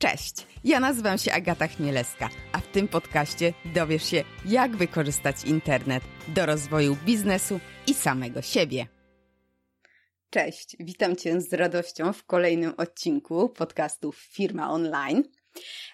[0.00, 6.02] Cześć, ja nazywam się Agata Chmielewska, a w tym podcaście dowiesz się, jak wykorzystać internet
[6.28, 8.86] do rozwoju biznesu i samego siebie.
[10.30, 15.22] Cześć, witam Cię z radością w kolejnym odcinku podcastu Firma Online.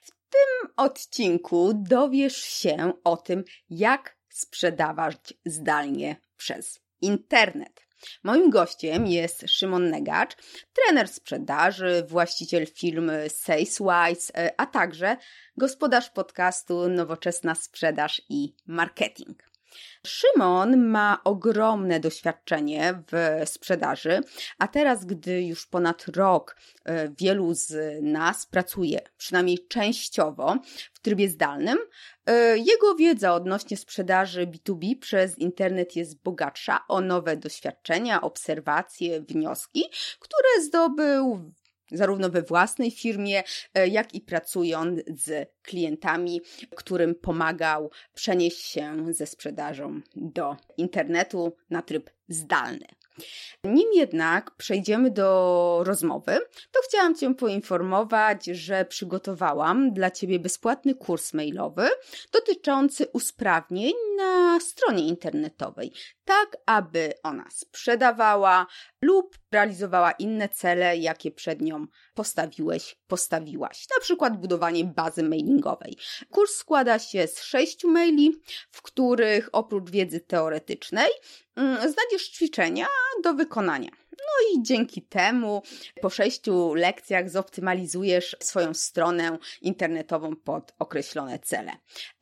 [0.03, 7.86] W tym odcinku dowiesz się o tym, jak sprzedawać zdalnie przez internet.
[8.23, 10.37] Moim gościem jest Szymon Negacz,
[10.73, 15.17] trener sprzedaży, właściciel firmy SalesWise, e, a także
[15.57, 19.56] gospodarz podcastu Nowoczesna Sprzedaż i Marketing.
[20.07, 24.21] Szymon ma ogromne doświadczenie w sprzedaży,
[24.59, 30.57] a teraz, gdy już ponad rok e, wielu z nas pracuje, przynajmniej częściowo,
[30.93, 31.79] w trybie zdalnym,
[32.27, 36.81] e, jego wiedza odnośnie sprzedaży B2B przez internet jest bogatsza.
[36.89, 39.85] O nowe doświadczenia, obserwacje, wnioski,
[40.21, 41.53] które zdobył
[41.93, 43.43] zarówno we własnej firmie,
[43.75, 46.41] e, jak i pracując z klientami,
[46.77, 52.87] którym pomagał przenieść się ze sprzedażą do internetu na tryb zdalny.
[53.65, 56.39] Nim jednak przejdziemy do rozmowy,
[56.73, 61.89] to chciałam Cię poinformować, że przygotowałam dla Ciebie bezpłatny kurs mailowy
[62.33, 65.93] dotyczący usprawnień na stronie internetowej,
[66.27, 68.67] tak aby ona sprzedawała
[69.03, 73.87] lub realizowała inne cele, jakie przed nią postawiłeś, postawiłaś.
[73.97, 75.97] Na przykład budowanie bazy mailingowej.
[76.31, 78.33] Kurs składa się z sześciu maili,
[78.71, 81.11] w których oprócz wiedzy teoretycznej
[81.57, 82.87] mm, znajdziesz ćwiczenia
[83.25, 83.91] do wykonania.
[84.19, 85.63] No i dzięki temu
[86.01, 91.73] po sześciu lekcjach zoptymalizujesz swoją stronę internetową pod określone cele.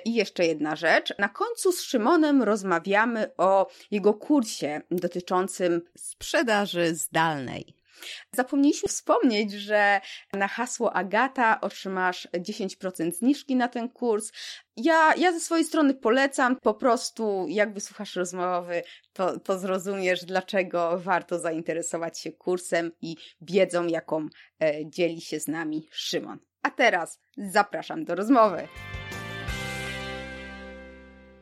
[0.04, 1.14] I jeszcze jedna rzecz.
[1.18, 7.83] Na końcu z Szymonem rozmawiamy o jego kursie dotyczącym sprzedaży zdalnej.
[8.32, 10.00] Zapomnieliśmy wspomnieć, że
[10.32, 14.32] na hasło Agata otrzymasz 10% zniżki na ten kurs.
[14.76, 20.98] Ja, ja ze swojej strony polecam, po prostu jak wysłuchasz rozmowy, to, to zrozumiesz, dlaczego
[20.98, 24.28] warto zainteresować się kursem i wiedzą, jaką
[24.62, 26.38] e, dzieli się z nami Szymon.
[26.62, 28.68] A teraz zapraszam do rozmowy.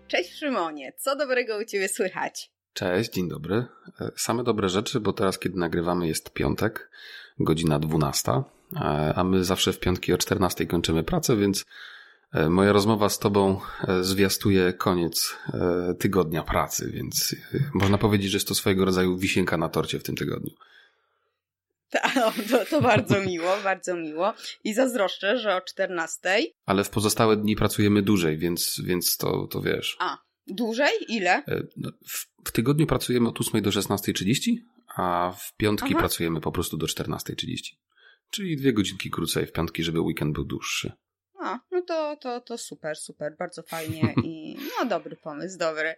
[0.08, 2.51] Cześć Szymonie, co dobrego u Ciebie słychać?
[2.75, 3.65] Cześć, dzień dobry.
[4.00, 6.91] E, same dobre rzeczy, bo teraz, kiedy nagrywamy, jest piątek,
[7.38, 11.65] godzina 12, e, a my zawsze w piątki o 14 kończymy pracę, więc
[12.33, 13.60] e, moja rozmowa z Tobą
[14.00, 15.37] zwiastuje koniec
[15.99, 17.37] tygodnia pracy, więc
[17.75, 20.50] można powiedzieć, że jest to swojego rodzaju wisienka na torcie w tym tygodniu.
[22.50, 24.34] To, to bardzo miło, bardzo miło.
[24.65, 26.43] I zazdroszczę, że o 14.
[26.66, 29.97] Ale w pozostałe dni pracujemy dłużej, więc, więc to, to wiesz.
[30.00, 30.19] A,
[30.54, 30.92] Dłużej?
[31.08, 31.42] Ile?
[31.76, 34.56] No, w, w, tygodniu pracujemy od 8 do 16.30,
[34.96, 35.98] a w piątki Aha.
[35.98, 37.56] pracujemy po prostu do 14.30.
[38.30, 40.92] Czyli dwie godzinki krócej w piątki, żeby weekend był dłuższy.
[41.41, 45.94] A, no to, to, to super, super, bardzo fajnie i no dobry pomysł, dobry.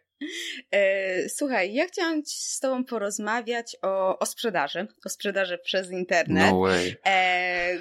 [0.71, 6.51] E, słuchaj, ja chciałam z Tobą porozmawiać o, o sprzedaży, o sprzedaży przez internet.
[6.51, 6.97] No way.
[7.07, 7.79] E,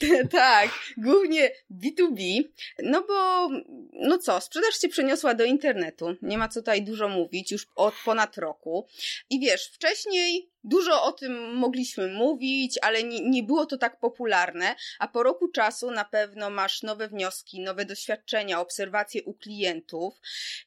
[0.30, 2.42] tak, głównie B2B,
[2.82, 3.48] no bo,
[3.92, 7.94] no co, sprzedaż się przeniosła do internetu, nie ma co tutaj dużo mówić, już od
[8.04, 8.86] ponad roku.
[9.30, 14.74] I wiesz, wcześniej dużo o tym mogliśmy mówić, ale nie, nie było to tak popularne,
[14.98, 20.20] a po roku czasu na pewno masz nowe wnioski, nowe doświadczenia, obserwacje u klientów.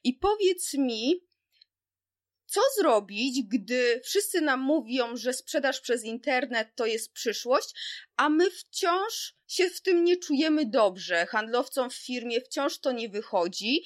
[0.04, 1.20] I powiedz mi,
[2.50, 7.74] co zrobić, gdy wszyscy nam mówią, że sprzedaż przez internet to jest przyszłość,
[8.16, 11.26] a my wciąż się w tym nie czujemy dobrze.
[11.26, 13.84] Handlowcom w firmie wciąż to nie wychodzi.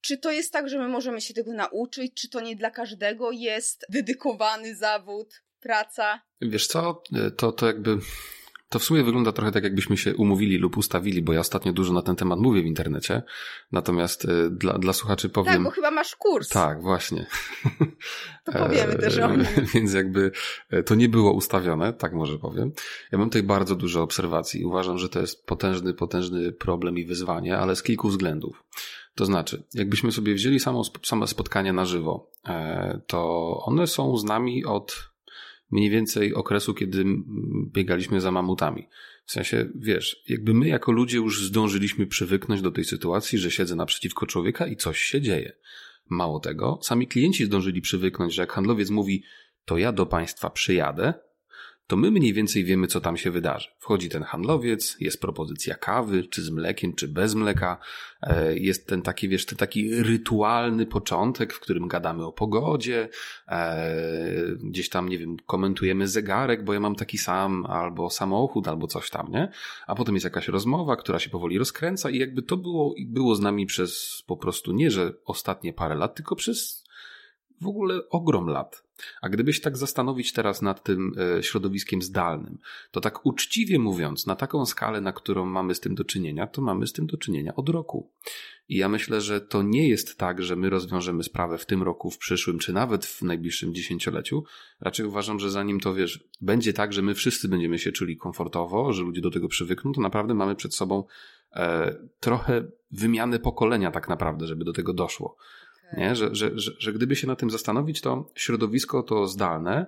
[0.00, 2.12] Czy to jest tak, że my możemy się tego nauczyć?
[2.14, 6.22] Czy to nie dla każdego jest dedykowany zawód, praca?
[6.40, 7.02] Wiesz co,
[7.36, 7.98] to, to jakby
[8.72, 11.92] to w sumie wygląda trochę tak, jakbyśmy się umówili lub ustawili, bo ja ostatnio dużo
[11.92, 13.22] na ten temat mówię w internecie.
[13.72, 15.54] Natomiast y, dla, dla słuchaczy powiem.
[15.54, 16.48] Tak, bo chyba masz kurs.
[16.48, 17.26] Tak, właśnie.
[18.44, 19.46] To powiemy też o nim.
[19.74, 20.32] Więc jakby
[20.70, 22.72] e, to nie było ustawione, tak może powiem.
[23.12, 24.64] Ja mam tutaj bardzo dużo obserwacji.
[24.64, 28.64] Uważam, że to jest potężny, potężny problem i wyzwanie, ale z kilku względów.
[29.14, 34.24] To znaczy, jakbyśmy sobie wzięli samo, same spotkania na żywo, e, to one są z
[34.24, 35.11] nami od
[35.72, 37.04] mniej więcej okresu, kiedy
[37.72, 38.88] biegaliśmy za mamutami.
[39.24, 43.76] W sensie, wiesz, jakby my jako ludzie już zdążyliśmy przywyknąć do tej sytuacji, że siedzę
[43.76, 45.52] naprzeciwko człowieka i coś się dzieje.
[46.10, 49.22] Mało tego, sami klienci zdążyli przywyknąć, że jak handlowiec mówi,
[49.64, 51.14] to ja do państwa przyjadę,
[51.92, 53.68] to my mniej więcej wiemy, co tam się wydarzy.
[53.78, 57.78] Wchodzi ten handlowiec, jest propozycja kawy, czy z mlekiem, czy bez mleka.
[58.22, 63.08] E, jest ten taki, wiesz, ten taki rytualny początek, w którym gadamy o pogodzie,
[63.48, 63.96] e,
[64.62, 69.10] gdzieś tam, nie wiem, komentujemy zegarek, bo ja mam taki sam, albo samochód, albo coś
[69.10, 69.48] tam, nie?
[69.86, 73.40] A potem jest jakaś rozmowa, która się powoli rozkręca i jakby to było, było z
[73.40, 76.81] nami przez po prostu nie, że ostatnie parę lat, tylko przez
[77.62, 78.82] w ogóle ogrom lat.
[79.22, 82.58] A gdybyś tak zastanowić teraz nad tym e, środowiskiem zdalnym,
[82.90, 86.62] to tak uczciwie mówiąc, na taką skalę, na którą mamy z tym do czynienia, to
[86.62, 88.10] mamy z tym do czynienia od roku.
[88.68, 92.10] I ja myślę, że to nie jest tak, że my rozwiążemy sprawę w tym roku,
[92.10, 94.44] w przyszłym, czy nawet w najbliższym dziesięcioleciu.
[94.80, 98.92] Raczej uważam, że zanim to wiesz, będzie tak, że my wszyscy będziemy się czuli komfortowo,
[98.92, 101.04] że ludzie do tego przywykną, to naprawdę mamy przed sobą
[101.52, 105.36] e, trochę wymiany pokolenia, tak naprawdę, żeby do tego doszło.
[105.96, 106.16] Nie?
[106.16, 109.86] Że, że, że, że gdyby się na tym zastanowić, to środowisko to zdalne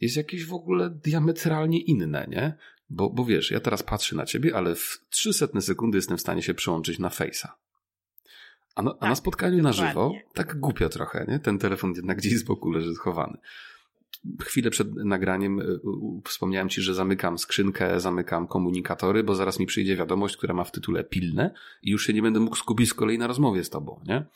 [0.00, 2.54] jest jakieś w ogóle diametralnie inne, nie?
[2.90, 6.42] Bo, bo wiesz, ja teraz patrzę na ciebie, ale w 300 sekundy jestem w stanie
[6.42, 7.48] się przyłączyć na Face'a.
[8.74, 9.82] A, no, a tak, na spotkaniu dokładnie.
[9.82, 11.38] na żywo, tak głupio trochę, nie?
[11.38, 13.38] Ten telefon jednak gdzieś z boku leży schowany.
[14.42, 15.80] Chwilę przed nagraniem y,
[16.24, 20.72] wspomniałem ci, że zamykam skrzynkę, zamykam komunikatory, bo zaraz mi przyjdzie wiadomość, która ma w
[20.72, 24.00] tytule pilne i już się nie będę mógł skupić z kolei na rozmowie z tobą,
[24.06, 24.26] nie?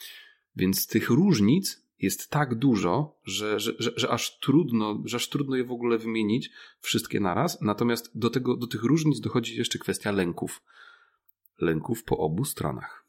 [0.57, 5.57] Więc tych różnic jest tak dużo, że, że, że, że, aż trudno, że aż trudno
[5.57, 6.51] je w ogóle wymienić
[6.81, 7.61] wszystkie naraz.
[7.61, 10.63] Natomiast do, tego, do tych różnic dochodzi jeszcze kwestia lęków.
[11.59, 13.02] Lęków po obu stronach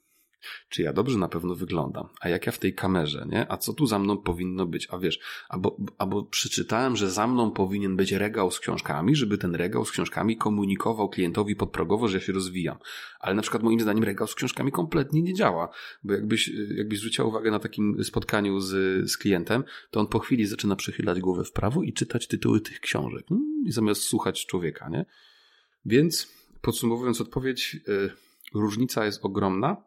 [0.70, 3.52] czy ja dobrze na pewno wyglądam, a jak ja w tej kamerze, nie?
[3.52, 4.88] A co tu za mną powinno być?
[4.92, 5.20] A wiesz,
[5.50, 9.92] albo, albo przeczytałem, że za mną powinien być regał z książkami, żeby ten regał z
[9.92, 12.78] książkami komunikował klientowi podprogowo, że ja się rozwijam.
[13.20, 15.70] Ale na przykład moim zdaniem regał z książkami kompletnie nie działa,
[16.04, 18.72] bo jakbyś, jakbyś zwrócił uwagę na takim spotkaniu z,
[19.12, 22.80] z klientem, to on po chwili zaczyna przychylać głowę w prawo i czytać tytuły tych
[22.80, 23.28] książek.
[23.30, 25.06] Hmm, zamiast słuchać człowieka, nie?
[25.86, 28.12] Więc podsumowując odpowiedź, yy,
[28.54, 29.78] różnica jest ogromna,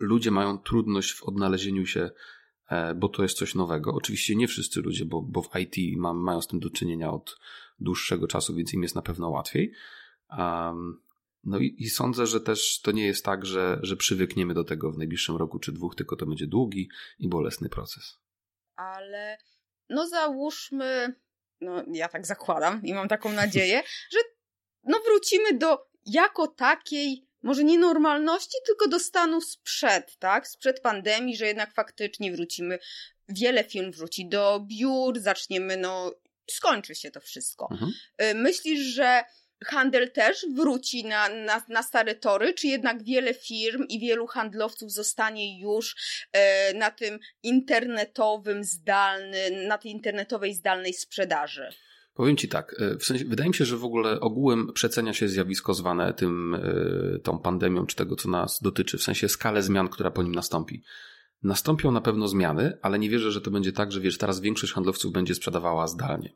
[0.00, 2.10] ludzie mają trudność w odnalezieniu się,
[2.68, 3.94] e, bo to jest coś nowego.
[3.94, 7.38] Oczywiście nie wszyscy ludzie, bo, bo w IT ma, mają z tym do czynienia od
[7.80, 9.72] dłuższego czasu, więc im jest na pewno łatwiej.
[10.38, 11.02] Um,
[11.44, 14.92] no i, i, sądzę, że też to nie jest tak, że, że przywykniemy do tego
[14.92, 16.88] w najbliższym roku czy dwóch, tylko to będzie długi
[17.18, 18.18] i bolesny proces.
[18.76, 19.38] Ale
[19.88, 21.14] no załóżmy,
[21.60, 23.82] no ja tak zakładam i mam taką nadzieję,
[24.12, 24.18] że
[24.84, 30.48] no wrócimy do jako takiej może nie normalności, tylko do stanu sprzed, tak?
[30.48, 32.78] Sprzed pandemii, że jednak faktycznie wrócimy,
[33.28, 36.14] wiele firm wróci do biur, zaczniemy, no,
[36.50, 37.68] skończy się to wszystko.
[37.70, 37.92] Mhm.
[38.22, 39.24] Y, myślisz, że
[39.64, 44.92] handel też wróci na, na, na stare tory, czy jednak wiele firm i wielu handlowców
[44.92, 45.96] zostanie już
[46.32, 51.72] e, na tym internetowym, zdalnym, na tej internetowej zdalnej sprzedaży?
[52.14, 55.28] Powiem Ci tak, e, w sensie, wydaje mi się, że w ogóle ogółem przecenia się
[55.28, 59.88] zjawisko zwane tym, e, tą pandemią, czy tego, co nas dotyczy, w sensie skalę zmian,
[59.88, 60.82] która po nim nastąpi.
[61.42, 64.72] Nastąpią na pewno zmiany, ale nie wierzę, że to będzie tak, że wiesz, teraz większość
[64.72, 66.34] handlowców będzie sprzedawała zdalnie.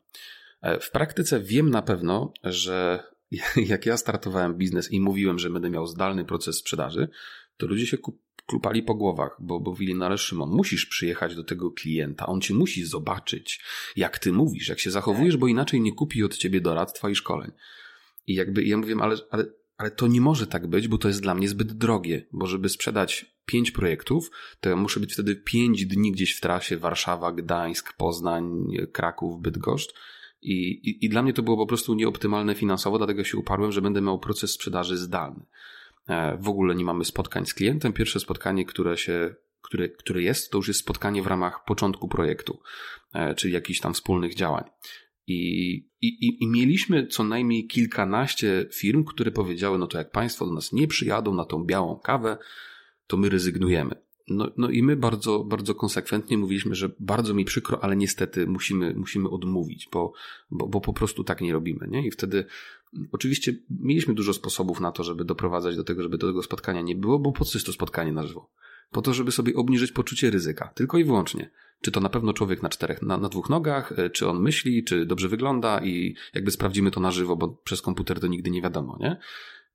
[0.61, 3.03] E, w praktyce wiem na pewno, że
[3.55, 7.09] jak ja startowałem biznes i mówiłem, że będę miał zdalny proces sprzedaży,
[7.57, 7.97] to ludzie się
[8.45, 12.41] klupali po głowach, bo, bo mówili, no ale Szymon, musisz przyjechać do tego klienta, on
[12.41, 13.61] cię musi zobaczyć,
[13.95, 17.51] jak ty mówisz, jak się zachowujesz, bo inaczej nie kupi od ciebie doradztwa i szkoleń.
[18.27, 19.45] I jakby ja mówię, ale, ale,
[19.77, 22.69] ale to nie może tak być, bo to jest dla mnie zbyt drogie, bo żeby
[22.69, 27.93] sprzedać pięć projektów, to ja muszę być wtedy pięć dni gdzieś w trasie Warszawa, Gdańsk,
[27.93, 29.93] Poznań, Kraków, Bydgoszcz.
[30.41, 33.81] I, i, I dla mnie to było po prostu nieoptymalne finansowo, dlatego się uparłem, że
[33.81, 35.45] będę miał proces sprzedaży zdalny.
[36.07, 37.93] E, w ogóle nie mamy spotkań z klientem.
[37.93, 42.59] Pierwsze spotkanie, które się które, które jest, to już jest spotkanie w ramach początku projektu,
[43.13, 44.63] e, czyli jakichś tam wspólnych działań.
[45.27, 50.53] I, i, I mieliśmy co najmniej kilkanaście firm, które powiedziały: No to jak Państwo do
[50.53, 52.37] nas nie przyjadą na tą białą kawę,
[53.07, 54.04] to my rezygnujemy.
[54.27, 58.93] No, no i my bardzo, bardzo konsekwentnie mówiliśmy, że bardzo mi przykro, ale niestety musimy,
[58.93, 60.13] musimy odmówić, bo,
[60.51, 61.87] bo, bo po prostu tak nie robimy.
[61.87, 62.07] Nie?
[62.07, 62.45] I wtedy
[63.11, 66.95] oczywiście mieliśmy dużo sposobów na to, żeby doprowadzać do tego, żeby do tego spotkania nie
[66.95, 68.49] było, bo po co jest to spotkanie na żywo?
[68.91, 70.71] Po to, żeby sobie obniżyć poczucie ryzyka.
[70.75, 71.51] Tylko i wyłącznie.
[71.81, 74.83] Czy to na pewno człowiek na czterech, na, na dwóch nogach, e, czy on myśli,
[74.83, 78.61] czy dobrze wygląda i jakby sprawdzimy to na żywo, bo przez komputer to nigdy nie
[78.61, 79.17] wiadomo, nie?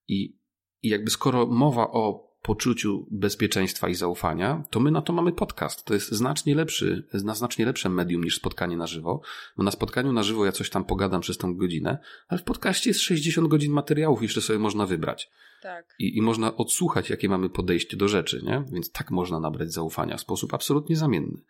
[0.08, 0.36] I,
[0.82, 5.84] i jakby skoro mowa o poczuciu bezpieczeństwa i zaufania, to my na to mamy podcast.
[5.84, 9.20] To jest znacznie lepszy, znacznie lepsze medium niż spotkanie na żywo,
[9.56, 12.90] bo na spotkaniu na żywo ja coś tam pogadam przez tą godzinę, ale w podcaście
[12.90, 15.30] jest 60 godzin materiałów, jeszcze sobie można wybrać.
[15.62, 15.94] Tak.
[15.98, 18.64] I, I można odsłuchać, jakie mamy podejście do rzeczy, nie?
[18.72, 21.42] Więc tak można nabrać zaufania w sposób absolutnie zamienny.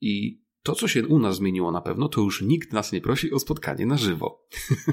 [0.00, 3.32] I To, co się u nas zmieniło na pewno, to już nikt nas nie prosi
[3.32, 4.46] o spotkanie na żywo.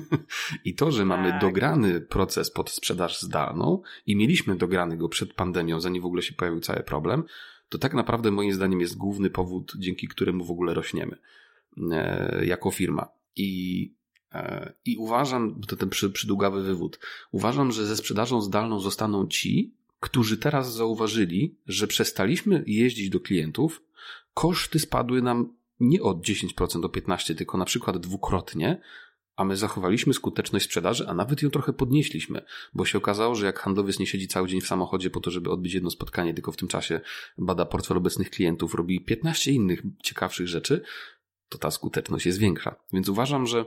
[0.65, 1.41] I to, że mamy tak.
[1.41, 6.33] dograny proces pod sprzedaż zdalną i mieliśmy dograny go przed pandemią, zanim w ogóle się
[6.33, 7.23] pojawił cały problem,
[7.69, 11.17] to tak naprawdę moim zdaniem jest główny powód, dzięki któremu w ogóle rośniemy
[11.91, 13.07] e, jako firma.
[13.35, 13.93] I,
[14.31, 16.99] e, i uważam, to ten przy, przydługawy wywód,
[17.31, 23.81] uważam, że ze sprzedażą zdalną zostaną ci, którzy teraz zauważyli, że przestaliśmy jeździć do klientów,
[24.33, 28.81] koszty spadły nam nie od 10% do 15%, tylko na przykład dwukrotnie,
[29.35, 33.59] a my zachowaliśmy skuteczność sprzedaży, a nawet ją trochę podnieśliśmy, bo się okazało, że jak
[33.59, 36.57] handlowiec nie siedzi cały dzień w samochodzie po to, żeby odbyć jedno spotkanie, tylko w
[36.57, 37.01] tym czasie
[37.37, 40.81] bada portfel obecnych klientów, robi 15 innych ciekawszych rzeczy,
[41.49, 42.75] to ta skuteczność jest większa.
[42.93, 43.65] Więc uważam, że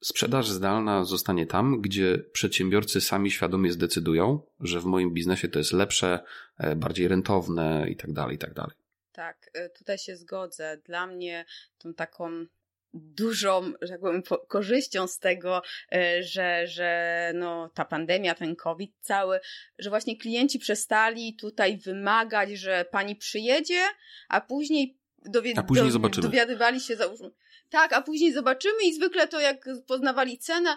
[0.00, 5.72] sprzedaż zdalna zostanie tam, gdzie przedsiębiorcy sami świadomie zdecydują, że w moim biznesie to jest
[5.72, 6.24] lepsze,
[6.58, 8.85] e, bardziej rentowne i tak dalej, i tak dalej.
[9.16, 10.76] Tak, e, tutaj się zgodzę.
[10.84, 11.44] Dla mnie
[11.78, 12.46] tą taką
[12.94, 18.92] dużą, że tak powiem, korzyścią z tego, e, że, że no, ta pandemia, ten COVID
[19.00, 19.40] cały,
[19.78, 23.82] że właśnie klienci przestali tutaj wymagać, że pani przyjedzie,
[24.28, 26.22] a później, dowi- a później do- zobaczymy.
[26.22, 27.30] dowiadywali się, załóżmy,
[27.70, 30.76] tak, a później zobaczymy i zwykle to jak poznawali cenę,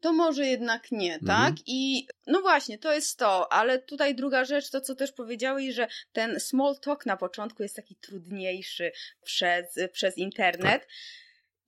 [0.00, 1.26] to może jednak nie, mhm.
[1.26, 1.62] tak?
[1.66, 5.88] I no właśnie, to jest to, ale tutaj druga rzecz, to co też powiedziałeś, że
[6.12, 10.80] ten small talk na początku jest taki trudniejszy przez, przez internet.
[10.80, 10.88] Tak.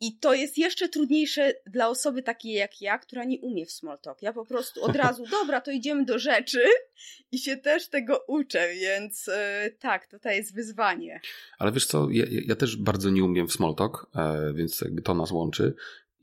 [0.01, 3.99] I to jest jeszcze trudniejsze dla osoby takiej jak ja, która nie umie w small
[3.99, 4.23] talk.
[4.23, 6.65] Ja po prostu od razu, dobra, to idziemy do rzeczy
[7.33, 11.21] i się też tego uczę, więc yy, tak, tutaj jest wyzwanie.
[11.59, 15.03] Ale wiesz co, ja, ja też bardzo nie umiem w small talk, e, więc jakby
[15.03, 15.75] to nas łączy.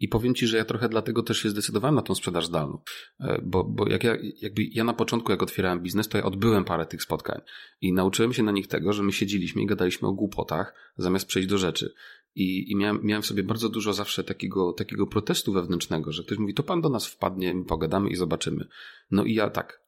[0.04, 2.82] I powiem Ci, że ja trochę dlatego też się zdecydowałem na tą sprzedaż zdalną.
[3.20, 6.64] E, bo, bo jak ja, jakby ja na początku, jak otwierałem biznes, to ja odbyłem
[6.66, 7.42] parę tych spotkań.
[7.82, 11.50] I nauczyłem się na nich tego, że my siedzieliśmy i gadaliśmy o głupotach, zamiast przejść
[11.50, 11.94] do rzeczy.
[12.36, 16.38] I, i miałem, miałem w sobie bardzo dużo zawsze takiego, takiego protestu wewnętrznego, że ktoś
[16.38, 18.68] mówi, to pan do nas wpadnie, my pogadamy i zobaczymy.
[19.12, 19.83] No i ja tak,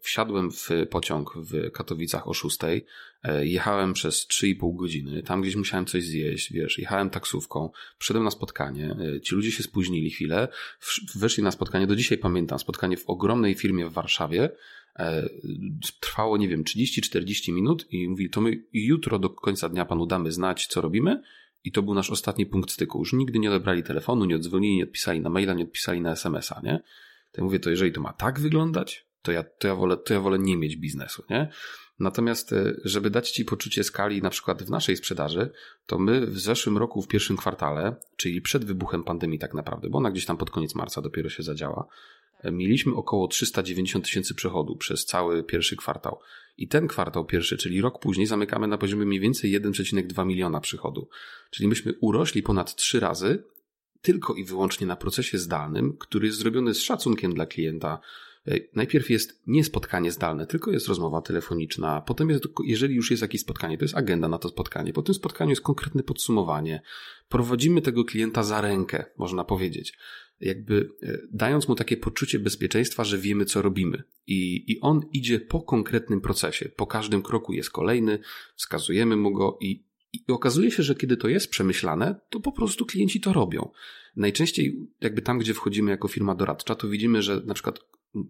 [0.00, 2.58] wsiadłem w pociąg w Katowicach o 6,
[3.22, 8.30] e, jechałem przez 3,5 godziny, tam gdzieś musiałem coś zjeść, wiesz, jechałem taksówką, przyszedłem na
[8.30, 10.48] spotkanie, e, ci ludzie się spóźnili chwilę,
[11.14, 14.50] weszli na spotkanie, do dzisiaj pamiętam, spotkanie w ogromnej firmie w Warszawie,
[16.00, 20.32] trwało, nie wiem, 30-40 minut i mówili, to my jutro do końca dnia panu damy
[20.32, 21.22] znać, co robimy.
[21.64, 22.98] I to był nasz ostatni punkt styku.
[22.98, 26.60] Już nigdy nie odebrali telefonu, nie odzwonili, nie odpisali na maila, nie odpisali na SMS-a,
[26.64, 26.82] nie?
[27.32, 30.14] To ja mówię, to jeżeli to ma tak wyglądać, to ja, to ja, wolę, to
[30.14, 31.48] ja wolę nie mieć biznesu, nie?
[31.98, 35.50] Natomiast, e, żeby dać Ci poczucie skali, na przykład w naszej sprzedaży,
[35.86, 39.98] to my w zeszłym roku, w pierwszym kwartale, czyli przed wybuchem pandemii tak naprawdę, bo
[39.98, 41.86] ona gdzieś tam pod koniec marca dopiero się zadziała,
[42.38, 46.18] e, mieliśmy około 390 tysięcy przychodu przez cały pierwszy kwartał.
[46.56, 51.08] I ten kwartał pierwszy, czyli rok później, zamykamy na poziomie mniej więcej 1,2 miliona przychodu.
[51.50, 53.44] Czyli myśmy urośli ponad trzy razy
[54.02, 58.00] tylko i wyłącznie na procesie zdalnym, który jest zrobiony z szacunkiem dla klienta.
[58.74, 62.00] Najpierw jest nie spotkanie zdalne, tylko jest rozmowa telefoniczna.
[62.00, 64.92] Potem jest, jeżeli już jest jakieś spotkanie, to jest agenda na to spotkanie.
[64.92, 66.82] Po tym spotkaniu jest konkretne podsumowanie.
[67.28, 69.98] Prowadzimy tego klienta za rękę, można powiedzieć
[70.42, 74.02] jakby e, dając mu takie poczucie bezpieczeństwa, że wiemy, co robimy.
[74.26, 76.68] I, I on idzie po konkretnym procesie.
[76.68, 78.18] Po każdym kroku jest kolejny,
[78.54, 82.86] wskazujemy mu go i, i okazuje się, że kiedy to jest przemyślane, to po prostu
[82.86, 83.70] klienci to robią.
[84.16, 87.80] Najczęściej, jakby tam, gdzie wchodzimy jako firma doradcza, to widzimy, że na przykład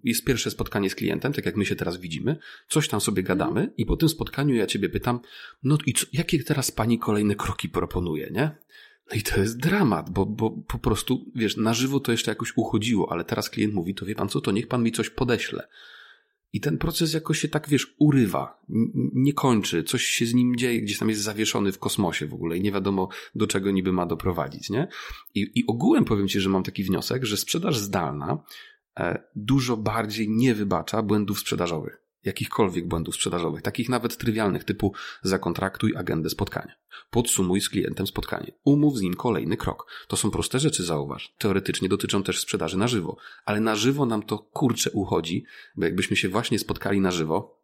[0.04, 2.36] jest pierwsze spotkanie z klientem, tak jak my się teraz widzimy,
[2.68, 5.20] coś tam sobie gadamy i po tym spotkaniu ja ciebie pytam,
[5.62, 8.56] no i co, jakie teraz pani kolejne kroki proponuje, nie?
[9.10, 12.52] No i to jest dramat, bo, bo po prostu, wiesz, na żywo to jeszcze jakoś
[12.56, 15.68] uchodziło, ale teraz klient mówi, to wie pan co, to niech pan mi coś podeśle.
[16.52, 18.62] I ten proces jakoś się tak, wiesz, urywa,
[19.14, 22.56] nie kończy, coś się z nim dzieje, gdzieś tam jest zawieszony w kosmosie w ogóle
[22.56, 24.88] i nie wiadomo, do czego niby ma doprowadzić, nie?
[25.34, 28.38] I, i ogółem powiem ci, że mam taki wniosek, że sprzedaż zdalna
[29.36, 36.30] dużo bardziej nie wybacza błędów sprzedażowych jakichkolwiek błędów sprzedażowych, takich nawet trywialnych typu zakontraktuj agendę
[36.30, 36.74] spotkania,
[37.10, 39.86] podsumuj z klientem spotkanie, umów z nim kolejny krok.
[40.08, 41.34] To są proste rzeczy, zauważ.
[41.38, 45.44] Teoretycznie dotyczą też sprzedaży na żywo, ale na żywo nam to kurcze uchodzi,
[45.76, 47.62] bo jakbyśmy się właśnie spotkali na żywo,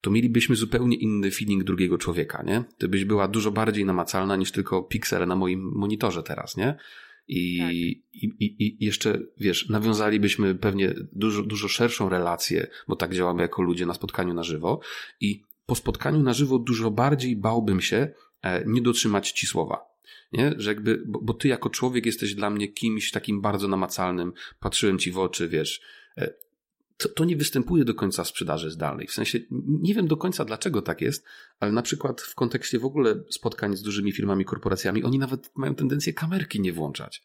[0.00, 2.64] to mielibyśmy zupełnie inny feeling drugiego człowieka, nie?
[2.78, 6.76] Ty byś była dużo bardziej namacalna niż tylko piksele na moim monitorze teraz, nie?
[7.28, 7.72] I, tak.
[7.72, 13.62] i, i, I jeszcze, wiesz, nawiązalibyśmy pewnie dużo, dużo szerszą relację, bo tak działamy jako
[13.62, 14.80] ludzie na spotkaniu na żywo.
[15.20, 18.08] I po spotkaniu na żywo dużo bardziej bałbym się
[18.42, 19.94] e, nie dotrzymać ci słowa.
[20.32, 20.54] Nie?
[20.56, 24.98] Że jakby, bo, bo ty jako człowiek jesteś dla mnie kimś takim bardzo namacalnym, patrzyłem
[24.98, 25.80] ci w oczy, wiesz,
[26.18, 26.34] e,
[26.96, 29.06] to, to nie występuje do końca w sprzedaży zdalnej.
[29.06, 31.24] W sensie nie wiem do końca dlaczego tak jest,
[31.60, 35.74] ale na przykład w kontekście w ogóle spotkań z dużymi firmami, korporacjami, oni nawet mają
[35.74, 37.22] tendencję kamerki nie włączać.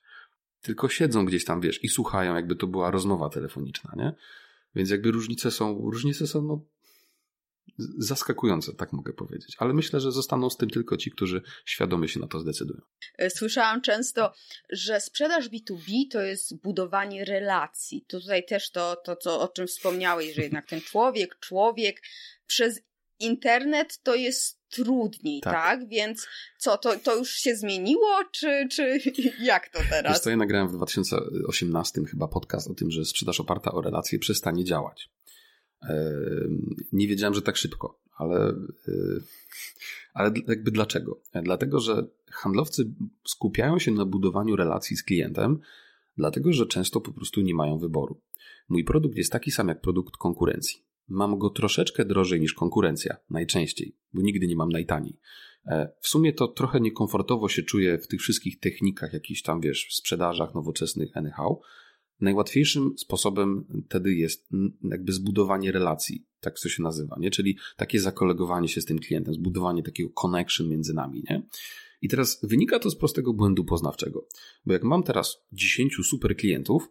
[0.62, 4.14] Tylko siedzą gdzieś tam, wiesz, i słuchają, jakby to była rozmowa telefoniczna, nie?
[4.76, 6.66] Więc jakby różnice są, różnice są no,
[7.98, 9.56] zaskakujące, tak mogę powiedzieć.
[9.60, 12.82] Ale myślę, że zostaną z tym tylko ci, którzy świadomie się na to zdecydują.
[13.18, 14.34] E, słyszałam często,
[14.70, 18.06] że sprzedaż B2B to jest budowanie relacji.
[18.08, 22.02] Tutaj też to, to co, o czym wspomniałeś, że jednak ten człowiek, człowiek
[22.48, 22.82] przez
[23.20, 25.54] internet to jest trudniej, tak?
[25.54, 25.88] tak?
[25.88, 29.00] Więc co, to, to już się zmieniło, czy, czy
[29.40, 30.14] jak to teraz?
[30.14, 34.20] Wiesz co, ja nagrałem w 2018 chyba podcast o tym, że sprzedaż oparta o relacje
[34.20, 35.10] przestanie działać.
[36.92, 38.50] Nie wiedziałem, że tak szybko, ale,
[38.88, 39.22] y,
[40.14, 41.22] ale jakby dlaczego?
[41.44, 42.92] Dlatego, że handlowcy
[43.26, 45.60] skupiają się na budowaniu relacji z klientem,
[46.18, 48.22] dlatego, że często po prostu nie mają wyboru.
[48.70, 50.84] Mój produkt jest taki sam jak produkt konkurencji.
[51.08, 55.20] Mam go troszeczkę drożej niż konkurencja, najczęściej, bo nigdy nie mam najtaniej.
[55.66, 59.88] E, w sumie to trochę niekomfortowo się czuję w tych wszystkich technikach, jakichś tam, wiesz,
[59.92, 61.58] sprzedażach nowoczesnych anyhow,
[62.22, 64.50] Najłatwiejszym sposobem wtedy jest
[64.84, 67.32] jakby zbudowanie relacji, tak to się nazywa, nie?
[67.32, 71.24] czyli takie zakolegowanie się z tym klientem, zbudowanie takiego connection między nami.
[71.30, 71.44] Nie?
[72.02, 74.28] I teraz wynika to z prostego błędu poznawczego,
[74.66, 76.90] bo jak mam teraz 10 super klientów,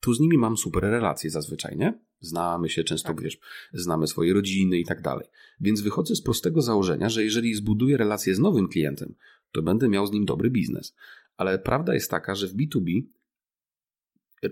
[0.00, 1.98] to z nimi mam super relacje zazwyczaj, nie?
[2.20, 3.20] Znamy się często, tak.
[3.20, 3.38] wiesz,
[3.72, 5.26] znamy swoje rodziny i tak dalej.
[5.60, 9.14] Więc wychodzę z prostego założenia, że jeżeli zbuduję relację z nowym klientem,
[9.52, 10.94] to będę miał z nim dobry biznes.
[11.36, 13.02] Ale prawda jest taka, że w B2B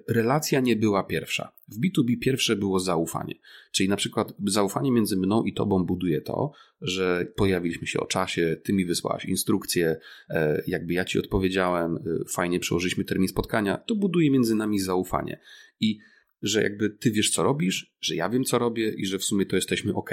[0.09, 1.53] relacja nie była pierwsza.
[1.69, 3.35] W B2B pierwsze było zaufanie.
[3.73, 8.57] Czyli na przykład zaufanie między mną i tobą buduje to, że pojawiliśmy się o czasie,
[8.65, 9.97] ty mi wysłałaś instrukcję,
[10.31, 15.41] e, jakby ja ci odpowiedziałem, e, fajnie przełożyliśmy termin spotkania, to buduje między nami zaufanie.
[15.81, 15.99] I
[16.43, 19.47] że jakby ty wiesz, co robisz, że ja wiem, co robię i że w sumie
[19.47, 20.11] to jesteśmy ok.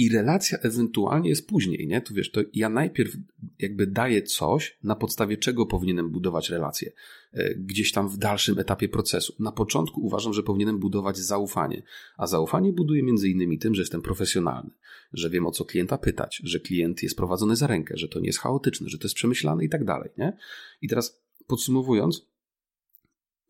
[0.00, 2.00] I relacja ewentualnie jest później, nie?
[2.00, 3.16] To wiesz, to ja najpierw
[3.58, 6.92] jakby daję coś, na podstawie czego powinienem budować relacje.
[7.32, 9.34] E, gdzieś tam w dalszym etapie procesu.
[9.38, 11.82] Na początku uważam, że powinienem budować zaufanie.
[12.16, 14.70] A zaufanie buduję między innymi tym, że jestem profesjonalny,
[15.12, 18.26] że wiem o co klienta pytać, że klient jest prowadzony za rękę, że to nie
[18.26, 20.36] jest chaotyczne, że to jest przemyślane i tak dalej, nie?
[20.82, 22.26] I teraz podsumowując,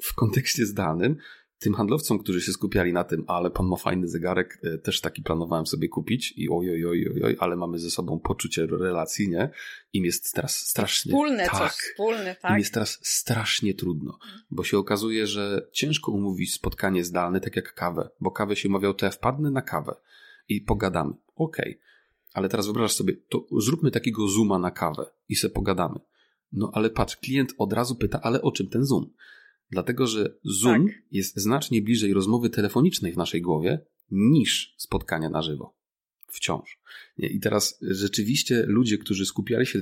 [0.03, 1.17] w kontekście zdalnym
[1.61, 5.23] tym handlowcom, którzy się skupiali na tym, ale pan ma fajny zegarek, e, też taki
[5.23, 9.29] planowałem sobie kupić i oj, oj, oj, oj, oj ale mamy ze sobą poczucie relacji,
[9.29, 9.51] nie?
[9.93, 11.13] Im jest teraz strasznie...
[11.13, 12.51] Wspólne tak, coś, wspólne, tak.
[12.51, 14.19] Im jest teraz strasznie trudno,
[14.51, 18.95] bo się okazuje, że ciężko umówić spotkanie zdalne, tak jak kawę, bo kawę się umawiał,
[18.95, 19.95] to ja wpadnę na kawę
[20.49, 21.13] i pogadamy.
[21.37, 21.79] Okej, okay.
[22.33, 26.01] ale teraz wyobraź sobie, to zróbmy takiego zooma na kawę i se pogadamy.
[26.53, 29.11] No ale patrz, klient od razu pyta, ale o czym ten zoom?
[29.71, 30.97] Dlatego, że Zoom tak.
[31.11, 33.81] jest znacznie bliżej rozmowy telefonicznej w naszej głowie
[34.11, 35.75] niż spotkania na żywo.
[36.27, 36.79] Wciąż.
[37.19, 39.81] I teraz rzeczywiście ludzie, którzy skupiali się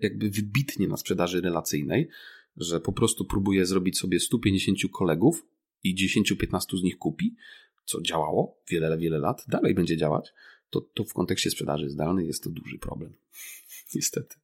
[0.00, 2.08] jakby wybitnie na sprzedaży relacyjnej,
[2.56, 5.46] że po prostu próbuje zrobić sobie 150 kolegów
[5.84, 7.36] i 10-15 z nich kupi,
[7.84, 10.32] co działało wiele, wiele lat, dalej będzie działać,
[10.70, 13.14] to, to w kontekście sprzedaży zdalnej jest to duży problem.
[13.94, 14.36] Niestety.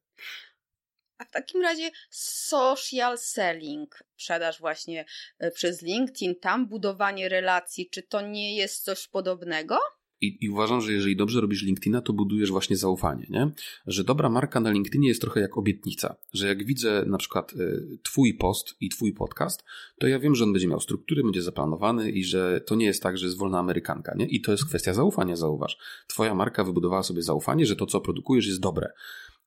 [1.17, 5.05] A w takim razie social selling, sprzedaż właśnie
[5.39, 9.79] e, przez LinkedIn, tam budowanie relacji, czy to nie jest coś podobnego?
[10.21, 13.51] I, I, uważam, że jeżeli dobrze robisz LinkedIna, to budujesz właśnie zaufanie, nie?
[13.87, 17.97] Że dobra marka na LinkedInie jest trochę jak obietnica, że jak widzę na przykład y,
[18.03, 19.63] twój post i twój podcast,
[19.99, 23.03] to ja wiem, że on będzie miał struktury, będzie zaplanowany i że to nie jest
[23.03, 24.25] tak, że jest wolna amerykanka, nie?
[24.25, 25.77] I to jest kwestia zaufania, zauważ.
[26.07, 28.91] Twoja marka wybudowała sobie zaufanie, że to, co produkujesz, jest dobre.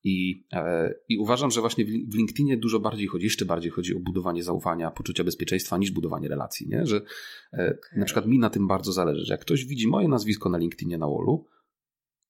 [0.04, 4.00] I, e, I uważam, że właśnie w LinkedInie dużo bardziej chodzi, jeszcze bardziej chodzi o
[4.00, 6.86] budowanie zaufania, poczucia bezpieczeństwa niż budowanie relacji, nie?
[6.86, 6.96] Że
[7.52, 7.78] okay.
[7.96, 10.98] na przykład mi na tym bardzo zależy, że jak ktoś widzi moje nazwisko na LinkedInie
[10.98, 11.46] na wallu,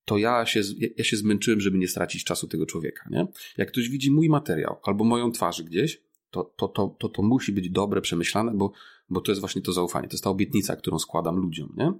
[0.04, 0.60] to ja się,
[0.96, 3.26] ja się zmęczyłem, żeby nie stracić czasu tego człowieka, nie?
[3.56, 7.52] Jak ktoś widzi mój materiał albo moją twarz gdzieś, to, to, to, to, to musi
[7.52, 8.72] być dobre, przemyślane, bo,
[9.08, 11.92] bo to jest właśnie to zaufanie, to jest ta obietnica, którą składam ludziom, nie?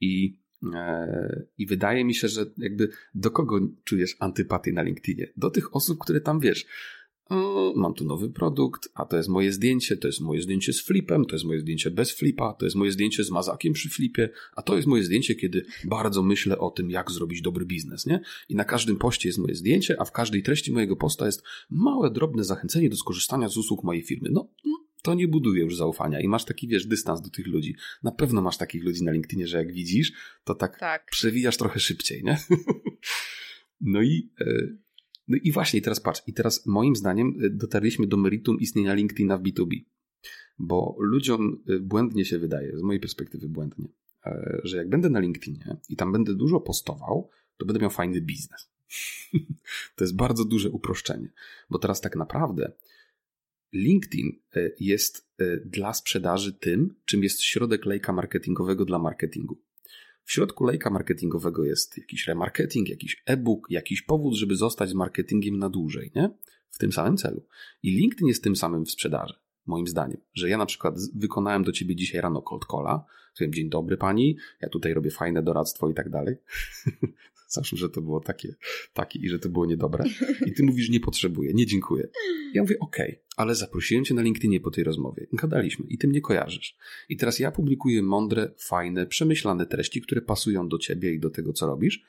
[0.00, 0.47] I E,
[1.58, 5.32] I wydaje mi się, że jakby do kogo czujesz antypatię na LinkedInie?
[5.36, 6.66] Do tych osób, które tam wiesz.
[7.76, 11.24] Mam tu nowy produkt, a to jest moje zdjęcie, to jest moje zdjęcie z flipem,
[11.24, 14.62] to jest moje zdjęcie bez flipa, to jest moje zdjęcie z mazakiem przy flipie, a
[14.62, 18.20] to jest moje zdjęcie, kiedy bardzo myślę o tym, jak zrobić dobry biznes, nie?
[18.48, 22.10] I na każdym poście jest moje zdjęcie, a w każdej treści mojego posta jest małe,
[22.10, 24.28] drobne zachęcenie do skorzystania z usług mojej firmy.
[24.32, 24.50] No
[25.08, 27.76] to nie buduje już zaufania i masz taki, wiesz, dystans do tych ludzi.
[28.02, 30.12] Na pewno masz takich ludzi na LinkedInie, że jak widzisz,
[30.44, 31.06] to tak, tak.
[31.10, 32.38] przewijasz trochę szybciej, nie?
[33.80, 34.30] no i...
[34.40, 34.68] E,
[35.28, 39.38] no i właśnie, teraz patrz, i teraz moim zdaniem e, dotarliśmy do meritum istnienia LinkedIna
[39.38, 39.84] w B2B.
[40.58, 43.88] Bo ludziom y, błędnie się wydaje, z mojej perspektywy błędnie,
[44.26, 48.20] e, że jak będę na LinkedInie i tam będę dużo postował, to będę miał fajny
[48.20, 48.70] biznes.
[49.96, 51.32] to jest bardzo duże uproszczenie,
[51.70, 52.72] bo teraz tak naprawdę
[53.72, 59.58] LinkedIn e, jest e, dla sprzedaży tym, czym jest środek lejka marketingowego dla marketingu.
[60.24, 65.58] W środku lejka marketingowego jest jakiś remarketing, jakiś e-book, jakiś powód, żeby zostać z marketingiem
[65.58, 66.30] na dłużej, nie?
[66.70, 67.46] W tym samym celu.
[67.82, 69.34] I LinkedIn jest tym samym w sprzedaży,
[69.66, 70.20] moim zdaniem.
[70.34, 73.04] Że ja na przykład wykonałem do ciebie dzisiaj rano cold calla,
[73.38, 76.36] powiem dzień dobry pani, ja tutaj robię fajne doradztwo i tak dalej.
[77.48, 78.54] Zawsze, że to było takie,
[78.92, 80.04] takie i że to było niedobre.
[80.46, 82.08] I ty mówisz, nie potrzebuję, nie dziękuję.
[82.54, 85.26] Ja mówię, okej, okay, ale zaprosiłem cię na LinkedInie po tej rozmowie.
[85.32, 86.76] Gadaliśmy i ty mnie kojarzysz.
[87.08, 91.52] I teraz ja publikuję mądre, fajne, przemyślane treści, które pasują do ciebie i do tego,
[91.52, 92.04] co robisz.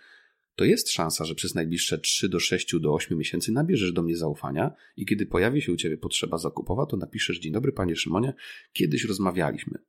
[0.56, 4.18] To jest szansa, że przez najbliższe 3 do 6 do 8 miesięcy nabierzesz do mnie
[4.18, 8.34] zaufania i kiedy pojawi się u ciebie potrzeba zakupowa, to napiszesz: Dzień dobry, panie Szymonie,
[8.74, 9.80] kiedyś rozmawialiśmy.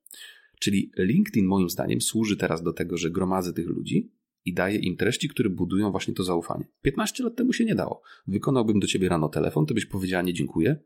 [0.61, 4.11] Czyli LinkedIn, moim zdaniem, służy teraz do tego, że gromadzę tych ludzi,
[4.45, 6.65] i daje im treści, które budują właśnie to zaufanie.
[6.83, 8.03] 15 lat temu się nie dało.
[8.27, 10.77] Wykonałbym do ciebie rano telefon, to byś powiedziała nie dziękuję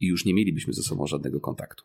[0.00, 1.84] i już nie mielibyśmy ze sobą żadnego kontaktu.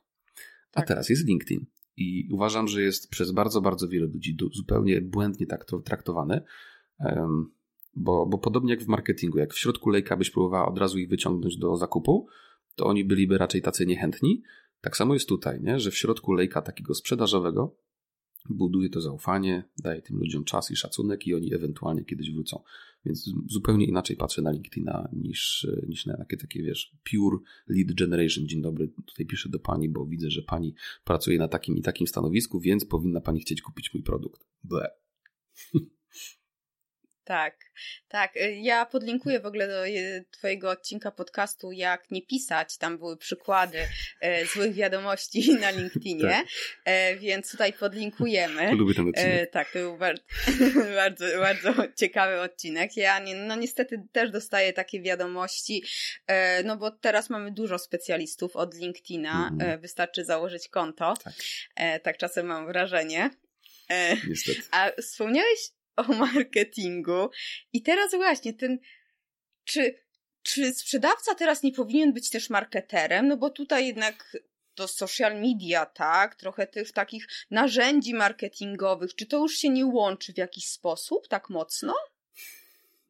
[0.72, 0.88] A tak.
[0.88, 1.66] teraz jest LinkedIn
[1.98, 6.42] i uważam, że jest przez bardzo, bardzo wiele ludzi zupełnie błędnie tak traktowany,
[7.96, 11.10] bo, bo podobnie jak w marketingu, jak w środku lejka byś próbowała od razu ich
[11.10, 12.28] wyciągnąć do zakupu,
[12.76, 14.44] to oni byliby raczej tacy niechętni.
[14.82, 15.80] Tak samo jest tutaj, nie?
[15.80, 17.76] że w środku lejka takiego sprzedażowego
[18.50, 22.64] buduje to zaufanie, daje tym ludziom czas i szacunek i oni ewentualnie kiedyś wrócą.
[23.06, 28.48] Więc zupełnie inaczej patrzę na LinkedIna niż, niż na takie, takie, wiesz, pure lead generation.
[28.48, 30.74] Dzień dobry, tutaj piszę do pani, bo widzę, że pani
[31.04, 34.48] pracuje na takim i takim stanowisku, więc powinna pani chcieć kupić mój produkt.
[34.64, 34.90] Ble.
[37.24, 37.56] Tak,
[38.08, 38.38] tak.
[38.38, 42.78] Y, ja podlinkuję w ogóle do y, Twojego odcinka podcastu, jak nie pisać.
[42.78, 43.78] Tam były przykłady
[44.22, 46.46] e, złych wiadomości na LinkedInie, tak.
[46.86, 48.72] e, więc tutaj podlinkujemy.
[48.76, 49.42] Lubię ten odcinek.
[49.42, 50.24] E, tak, to był bardzo,
[50.96, 52.98] bardzo, bardzo ciekawy odcinek.
[52.98, 55.84] Ja nie, no niestety też dostaję takie wiadomości,
[56.28, 59.52] e, no bo teraz mamy dużo specjalistów od LinkedIna.
[59.52, 59.82] Mm.
[59.82, 61.14] wystarczy założyć konto.
[61.24, 61.34] Tak.
[61.76, 63.30] E, tak czasem mam wrażenie.
[64.28, 64.62] Niestety.
[64.72, 65.60] A wspomniałeś
[65.96, 67.30] o marketingu.
[67.74, 68.80] I teraz właśnie ten,
[69.64, 69.96] czy,
[70.44, 73.28] czy sprzedawca teraz nie powinien być też marketerem?
[73.28, 74.38] No bo tutaj jednak
[74.76, 76.36] to social media, tak?
[76.36, 79.16] Trochę tych takich narzędzi marketingowych.
[79.16, 81.94] Czy to już się nie łączy w jakiś sposób tak mocno?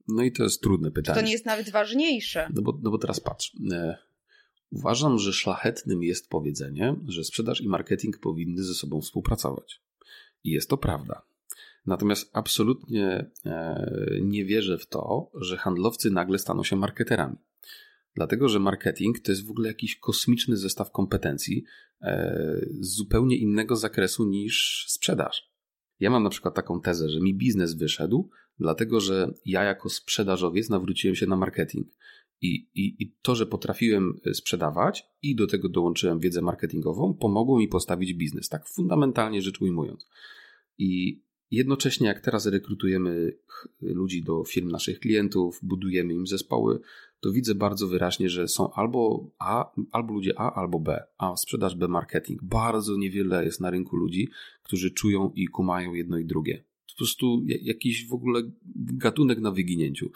[0.07, 1.15] No i to jest trudne pytanie.
[1.15, 2.49] Czy to nie jest nawet ważniejsze?
[2.53, 3.51] No bo, no bo teraz patrz.
[3.71, 3.97] E,
[4.71, 9.81] uważam, że szlachetnym jest powiedzenie, że sprzedaż i marketing powinny ze sobą współpracować.
[10.43, 11.21] I jest to prawda.
[11.85, 13.85] Natomiast absolutnie e,
[14.21, 17.35] nie wierzę w to, że handlowcy nagle staną się marketerami.
[18.15, 21.63] Dlatego, że marketing to jest w ogóle jakiś kosmiczny zestaw kompetencji
[22.01, 25.51] e, z zupełnie innego zakresu niż sprzedaż.
[25.99, 30.69] Ja mam na przykład taką tezę, że mi biznes wyszedł, dlatego że ja jako sprzedażowiec
[30.69, 31.87] nawróciłem się na marketing.
[32.41, 37.67] I, i, I to, że potrafiłem sprzedawać i do tego dołączyłem wiedzę marketingową, pomogło mi
[37.67, 40.07] postawić biznes, tak fundamentalnie rzecz ujmując.
[40.77, 43.33] I Jednocześnie, jak teraz rekrutujemy
[43.81, 46.79] ludzi do firm naszych klientów, budujemy im zespoły,
[47.19, 51.03] to widzę bardzo wyraźnie, że są albo A, albo ludzie A, albo B.
[51.17, 52.43] A sprzedaż B marketing.
[52.43, 54.29] Bardzo niewiele jest na rynku ludzi,
[54.63, 56.63] którzy czują i kumają jedno i drugie.
[56.91, 60.11] Po prostu jakiś w ogóle gatunek na wyginięciu.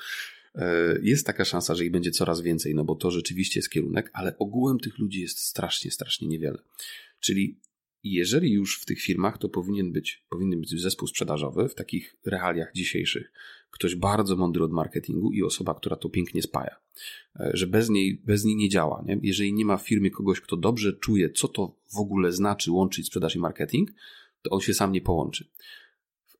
[0.55, 4.09] E, jest taka szansa, że ich będzie coraz więcej, no bo to rzeczywiście jest kierunek,
[4.13, 6.57] ale ogółem tych ludzi jest strasznie, strasznie niewiele.
[7.19, 7.59] Czyli
[8.05, 12.15] i jeżeli już w tych firmach, to powinien być, powinien być zespół sprzedażowy w takich
[12.25, 13.31] realiach dzisiejszych.
[13.71, 16.75] Ktoś bardzo mądry od marketingu i osoba, która to pięknie spaja.
[17.39, 19.03] E, że bez niej, bez niej nie działa.
[19.07, 19.19] Nie?
[19.21, 23.07] Jeżeli nie ma w firmie kogoś, kto dobrze czuje, co to w ogóle znaczy łączyć
[23.07, 23.91] sprzedaż i marketing,
[24.41, 25.47] to on się sam nie połączy.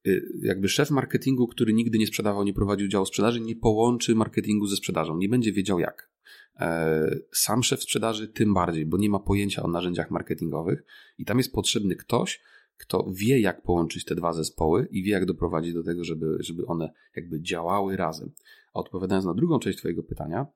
[0.07, 4.67] E, jakby szef marketingu, który nigdy nie sprzedawał, nie prowadził działu sprzedaży, nie połączy marketingu
[4.67, 5.17] ze sprzedażą.
[5.17, 6.14] Nie będzie wiedział jak.
[6.59, 10.85] E, sam szef sprzedaży tym bardziej, bo nie ma pojęcia o narzędziach marketingowych
[11.17, 12.41] i tam jest potrzebny ktoś,
[12.77, 16.65] kto wie, jak połączyć te dwa zespoły i wie, jak doprowadzić do tego, żeby, żeby
[16.65, 18.31] one jakby działały razem.
[18.73, 20.47] A odpowiadając na drugą część Twojego pytania,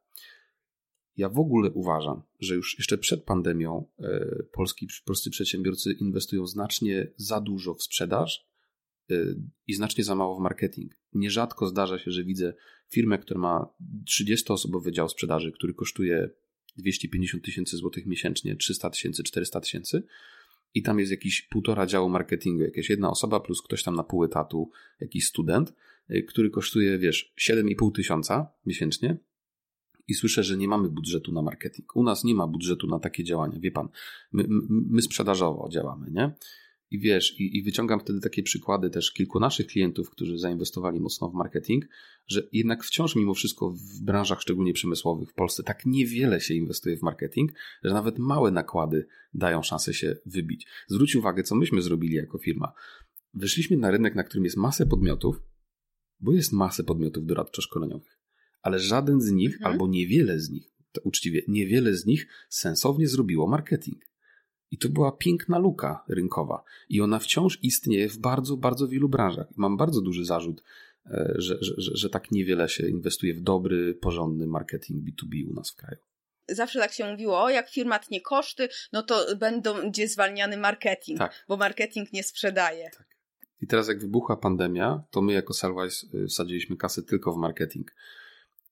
[1.18, 7.12] ja w ogóle uważam, że już jeszcze przed pandemią e, polski polscy przedsiębiorcy inwestują znacznie
[7.18, 8.50] za dużo w sprzedaż
[9.12, 9.36] Y,
[9.68, 10.92] i znacznie za mało w marketing.
[11.14, 12.54] Nierzadko zdarza się, że widzę
[12.90, 13.74] firmę, która ma
[14.08, 16.30] 30-osobowy dział sprzedaży, który kosztuje
[16.78, 20.04] 250 tysięcy złotych miesięcznie, 300 tysięcy, 400 tysięcy
[20.74, 24.24] i tam jest jakiś półtora działu marketingu, jakaś jedna osoba plus ktoś tam na pół
[24.24, 25.74] etatu, jakiś student,
[26.12, 29.18] y, który kosztuje, wiesz, 7,5 tysiąca miesięcznie
[30.08, 31.96] i słyszę, że nie mamy budżetu na marketing.
[31.96, 33.60] U nas nie ma budżetu na takie działania.
[33.60, 33.90] Wie pan,
[34.32, 36.32] my, my sprzedażowo działamy, nie?
[36.92, 41.30] I wiesz, i, i, wyciągam wtedy takie przykłady też kilku naszych klientów, którzy zainwestowali mocno
[41.30, 41.86] w marketing,
[42.28, 46.98] że jednak wciąż mimo wszystko w branżach szczególnie przemysłowych w Polsce tak niewiele się inwestuje
[46.98, 47.52] w marketing,
[47.84, 50.68] że nawet małe nakłady dają szansę się wybić.
[50.88, 52.74] Zwróć uwagę, co myśmy zrobili jako firma.
[53.34, 55.42] Wyszliśmy na rynek, na którym jest masę podmiotów,
[56.20, 58.20] bo jest masę podmiotów doradczo-szkoleniowych,
[58.62, 59.72] ale żaden z nich, mhm.
[59.72, 64.09] albo niewiele z nich, to uczciwie, niewiele z nich sensownie zrobiło marketing.
[64.72, 66.64] I to była piękna luka rynkowa.
[66.90, 69.48] I ona wciąż istnieje w bardzo, bardzo wielu branżach.
[69.56, 70.64] Mam bardzo duży zarzut,
[71.06, 75.72] e, że, że, że, tak niewiele się inwestuje w dobry, porządny marketing B2B u nas
[75.72, 75.98] w kraju
[76.52, 81.46] zawsze tak się mówiło, jak firma tnie koszty, no to będzie zwalniany marketing, tak.
[81.48, 82.90] bo marketing nie sprzedaje.
[82.98, 83.08] Tak.
[83.62, 87.96] I teraz jak wybuchła pandemia, to my jako Salwise y, wsadziliśmy kasę tylko w marketing.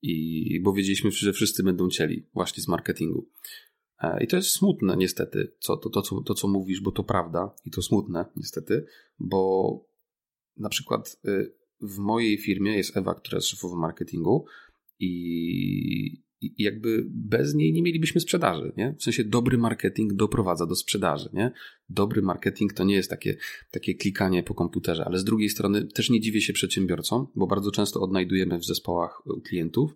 [0.02, 3.30] I bo wiedzieliśmy, że wszyscy będą cieli właśnie z marketingu.
[4.02, 7.04] E, I to jest smutne niestety, co, to, to, co, to co mówisz, bo to
[7.04, 8.86] prawda i to smutne niestety,
[9.20, 9.72] bo
[10.58, 14.46] na przykład y, w mojej firmie jest Ewa, która jest szefową marketingu
[15.00, 18.96] i, i jakby bez niej nie mielibyśmy sprzedaży, nie?
[19.00, 21.52] W sensie dobry marketing doprowadza do sprzedaży, nie?
[21.90, 23.38] Dobry marketing to nie jest takie,
[23.72, 27.72] takie klikanie po komputerze, ale z drugiej strony też nie dziwię się przedsiębiorcom, bo bardzo
[27.72, 29.96] często odnajdujemy w zespołach klientów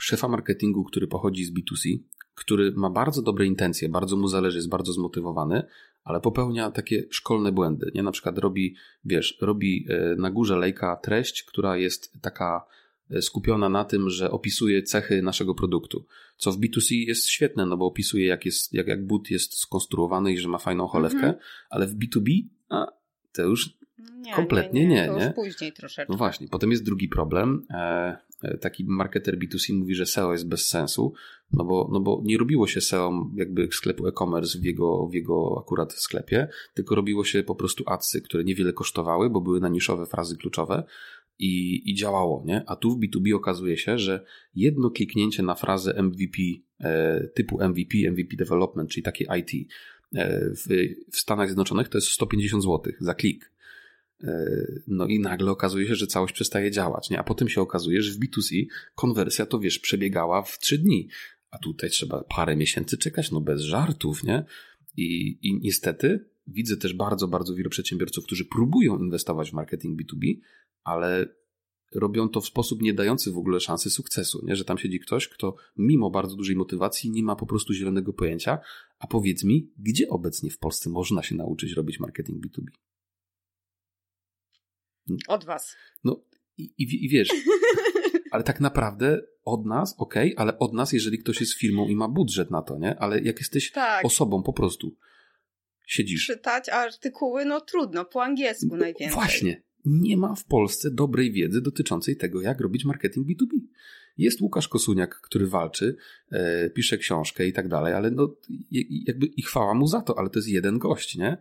[0.00, 1.98] szefa marketingu, który pochodzi z B2C,
[2.34, 5.62] który ma bardzo dobre intencje, bardzo mu zależy, jest bardzo zmotywowany,
[6.04, 8.02] ale popełnia takie szkolne błędy, nie?
[8.02, 12.66] Na przykład robi, wiesz, robi e, na górze lejka treść, która jest taka
[13.10, 16.06] E, skupiona na tym, że opisuje cechy naszego produktu.
[16.36, 20.32] Co w B2C jest świetne, no bo opisuje, jak, jest, jak, jak but jest skonstruowany
[20.32, 21.34] i że ma fajną cholewkę, -hmm.
[21.70, 22.86] ale w B2B a,
[23.32, 23.78] to już
[24.16, 24.88] nie, kompletnie nie.
[24.88, 26.12] nie, nie, już później troszeczkę.
[26.12, 27.66] No właśnie, potem jest drugi problem.
[27.70, 28.16] E
[28.60, 31.12] taki marketer B2C mówi, że SEO jest bez sensu,
[31.52, 35.58] no bo, no bo nie robiło się SEO jakby sklepu e-commerce w jego, w jego
[35.60, 40.06] akurat sklepie, tylko robiło się po prostu adsy, które niewiele kosztowały, bo były na niszowe
[40.06, 40.84] frazy kluczowe,
[41.38, 42.64] i, i działało, nie?
[42.66, 46.38] A tu w B2B okazuje się, że jedno kliknięcie na frazę MVP
[46.80, 49.68] e, typu MVP, MVP Development, czyli takie IT
[50.14, 50.66] e, w,
[51.12, 53.53] w Stanach Zjednoczonych to jest 150 zł za klik.
[54.22, 57.18] E, no i nagle okazuje się, że całość przestaje działać, nie?
[57.18, 61.08] A potem się okazuje, że w B2C konwersja to wiesz, przebiegała w 3 dni.
[61.50, 64.44] A tutaj trzeba parę miesięcy czekać, no bez żartów, nie?
[64.96, 70.34] I, i niestety widzę też bardzo, bardzo wielu przedsiębiorców, którzy próbują inwestować w marketing B2B,
[70.84, 71.34] ale
[71.94, 74.56] robią to w sposób nie dający w ogóle szansy sukcesu, nie?
[74.56, 78.58] że tam siedzi ktoś, kto mimo bardzo dużej motywacji nie ma po prostu zielonego pojęcia,
[78.98, 82.66] a powiedz mi, gdzie obecnie w Polsce można się nauczyć robić marketing B2B?
[85.28, 85.76] Od was.
[86.04, 86.24] No
[86.58, 87.28] i, i, i wiesz,
[88.32, 92.08] ale tak naprawdę od nas, ok, ale od nas, jeżeli ktoś jest firmą i ma
[92.08, 92.98] budżet na to, nie?
[92.98, 94.04] Ale jak jesteś tak.
[94.04, 94.96] osobą po prostu,
[95.86, 96.26] siedzisz.
[96.26, 99.14] Czytać artykuły, no trudno, po angielsku no, najwięcej.
[99.14, 103.60] Właśnie, nie ma w Polsce dobrej wiedzy dotyczącej tego, jak robić marketing B2B.
[104.18, 105.96] Jest Łukasz Kosuniak, który walczy,
[106.30, 108.36] e, pisze książkę i tak dalej, ale no,
[109.06, 111.36] jakby i chwała mu za to, ale to jest jeden gość, nie?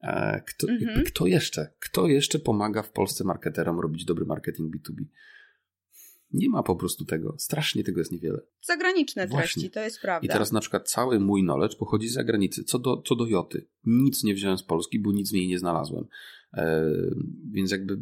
[0.00, 1.04] E, kto, mhm.
[1.04, 1.72] kto jeszcze?
[1.78, 5.04] Kto jeszcze pomaga w Polsce marketerom robić dobry marketing B2B?
[6.32, 7.34] Nie ma po prostu tego.
[7.38, 8.40] Strasznie tego jest niewiele.
[8.60, 9.70] Zagraniczne treści, Właśnie.
[9.70, 10.26] to jest prawda.
[10.26, 12.64] I teraz na przykład cały mój knowledge pochodzi z zagranicy.
[12.64, 13.66] Co do, co do Joty.
[13.84, 16.04] Nic nie wziąłem z Polski, bo nic w niej nie znalazłem.
[16.52, 16.92] E,
[17.50, 17.98] więc jakby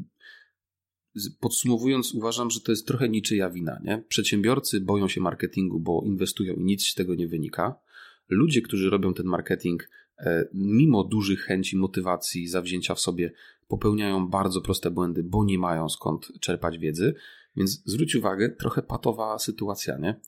[1.41, 3.81] podsumowując, uważam, że to jest trochę niczyja wina.
[3.85, 4.05] Nie?
[4.09, 7.81] Przedsiębiorcy boją się marketingu, bo inwestują i nic z tego nie wynika.
[8.29, 9.89] Ludzie, którzy robią ten marketing,
[10.55, 13.33] mimo dużych chęci, motywacji, zawzięcia w sobie,
[13.69, 17.15] popełniają bardzo proste błędy, bo nie mają skąd czerpać wiedzy.
[17.57, 20.21] Więc zwróć uwagę, trochę patowa sytuacja, nie?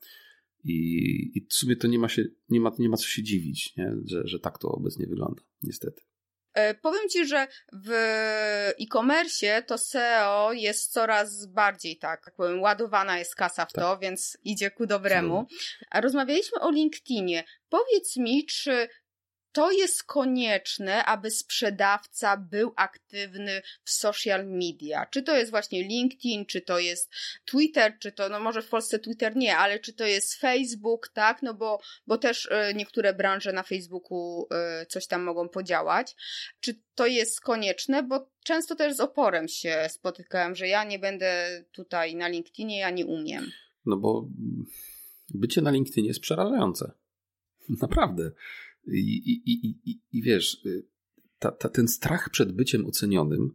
[0.64, 3.77] I, i w sumie to nie ma, się, nie ma, nie ma co się dziwić,
[3.77, 3.92] nie?
[4.05, 6.03] Że, że tak to obecnie wygląda, niestety.
[6.57, 7.90] E, powiem Ci, że w
[8.81, 14.01] e-commerce to SEO jest coraz bardziej tak, jak powiem, ładowana jest kasa w to, tak.
[14.01, 15.46] więc idzie ku dobremu.
[15.90, 17.44] A rozmawialiśmy o LinkedInie.
[17.68, 18.88] Powiedz mi, czy
[19.56, 25.06] to jest konieczne, aby sprzedawca był aktywny w social media.
[25.06, 27.12] Czy to jest właśnie LinkedIn, czy to jest
[27.44, 31.42] Twitter, czy to, no może w Polsce Twitter nie, ale czy to jest Facebook, tak?
[31.42, 34.48] No bo, bo też y, niektóre branże na Facebooku
[34.82, 36.16] y, coś tam mogą podziałać.
[36.60, 38.02] Czy to jest konieczne?
[38.02, 42.90] Bo często też z oporem się spotykałem, że ja nie będę tutaj na LinkedInie, ja
[42.90, 43.50] nie umiem.
[43.86, 44.28] No bo
[45.34, 46.92] bycie na LinkedInie jest przerażające.
[47.68, 48.30] Naprawdę.
[48.87, 50.87] I, i, i, i, i wiesz, y,
[51.38, 53.51] ta, ta, ten strach przed byciem ocenionym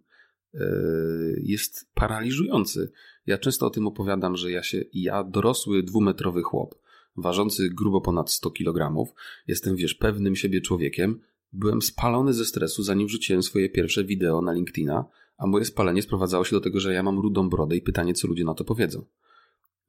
[1.38, 2.92] jest paraliżujący.
[3.26, 6.76] Ja często o tym opowiadam, że ja się, ja dorosły dwumetrowy chłop,
[7.18, 9.06] ważący grubo ponad 100 kg,
[9.48, 11.20] jestem, wiesz, pewnym siebie człowiekiem,
[11.54, 15.06] byłem spalony ze stresu, zanim wrzuciłem swoje pierwsze wideo na LinkedIna,
[15.38, 18.28] a moje spalenie sprowadzało się do tego, że ja mam rudą brodę i pytanie, co
[18.28, 19.06] ludzie na to powiedzą.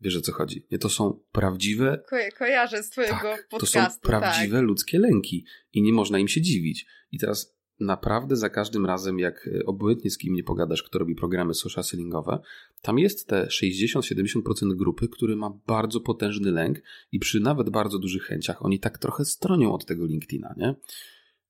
[0.02, 0.66] Wiesz o co chodzi?
[0.70, 2.02] Nie, to są prawdziwe.
[2.10, 3.58] Ko kojarzę z twojego tak, podcastu.
[3.58, 4.00] To są tak.
[4.00, 4.66] prawdziwe tak.
[4.66, 6.86] ludzkie lęki i nie można im się dziwić.
[7.12, 11.14] I teraz naprawdę za każdym razem, jak e, obojętnie z kim nie pogadasz, kto robi
[11.14, 12.38] programy social sellingowe,
[12.82, 14.40] tam jest te 60-70%
[14.76, 19.24] grupy, który ma bardzo potężny lęk i przy nawet bardzo dużych chęciach oni tak trochę
[19.24, 20.74] stronią od tego LinkedIna, nie?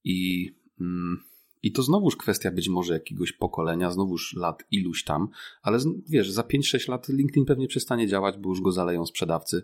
[0.04, 1.24] I, mm,
[1.62, 5.28] i to znowuż kwestia być może jakiegoś pokolenia, znowuż lat iluś tam,
[5.62, 9.62] ale wiesz, za 5-6 lat LinkedIn pewnie przestanie działać, bo już go zaleją sprzedawcy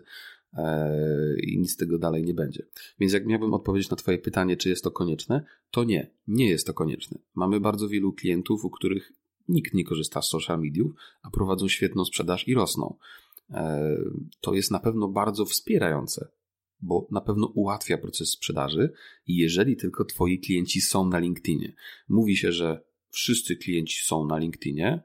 [0.53, 2.65] e, i nic z tego dalej nie będzie.
[2.99, 6.67] Więc jak miałbym odpowiedzieć na Twoje pytanie, czy jest to konieczne, to nie, nie jest
[6.67, 7.19] to konieczne.
[7.35, 9.13] Mamy bardzo wielu klientów, u których
[9.47, 12.95] nikt nie korzysta z social mediów, a prowadzą świetną sprzedaż i rosną.
[13.51, 13.97] E,
[14.41, 16.27] to jest na pewno bardzo wspierające
[16.81, 18.93] bo na pewno ułatwia proces sprzedaży,
[19.27, 21.73] jeżeli tylko Twoi klienci są na LinkedInie.
[22.09, 25.03] Mówi się, że wszyscy klienci są na LinkedInie,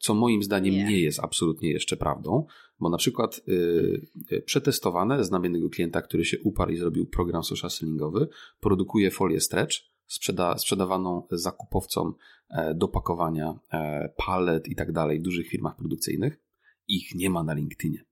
[0.00, 2.46] co moim zdaniem nie, nie jest absolutnie jeszcze prawdą,
[2.80, 7.70] bo na przykład yy, przetestowane, znam jednego klienta, który się uparł i zrobił program social
[7.70, 8.28] sellingowy,
[8.60, 9.76] produkuje folię stretch,
[10.06, 12.14] sprzeda, sprzedawaną zakupowcom
[12.50, 16.40] e, do pakowania e, palet i tak dalej w dużych firmach produkcyjnych.
[16.88, 18.04] Ich nie ma na LinkedInie.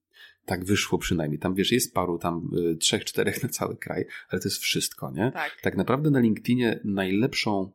[0.44, 1.38] Tak wyszło przynajmniej.
[1.38, 5.10] Tam wiesz, jest paru, tam y, trzech, czterech na cały kraj, ale to jest wszystko,
[5.10, 5.32] nie?
[5.32, 5.60] Tak.
[5.62, 7.70] tak naprawdę na LinkedInie najlepszą,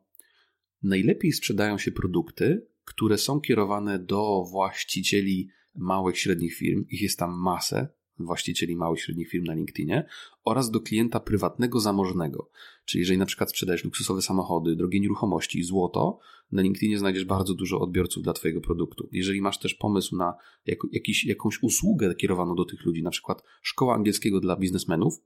[0.82, 6.84] najlepiej sprzedają się produkty, które są kierowane do właścicieli małych, średnich firm.
[6.88, 7.88] Ich jest tam masę,
[8.24, 10.06] właścicieli małych, średnich firm na LinkedInie
[10.44, 12.50] oraz do klienta prywatnego, zamożnego.
[12.84, 16.18] Czyli jeżeli na przykład sprzedajesz luksusowe samochody, drogie nieruchomości, złoto,
[16.52, 19.08] na LinkedInie znajdziesz bardzo dużo odbiorców dla Twojego produktu.
[19.12, 20.34] Jeżeli masz też pomysł na
[20.66, 25.20] jak, jakiś, jakąś usługę kierowaną do tych ludzi, na przykład szkoła angielskiego dla biznesmenów,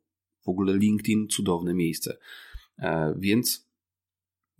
[0.44, 2.18] w ogóle LinkedIn cudowne miejsce.
[2.78, 3.68] E, więc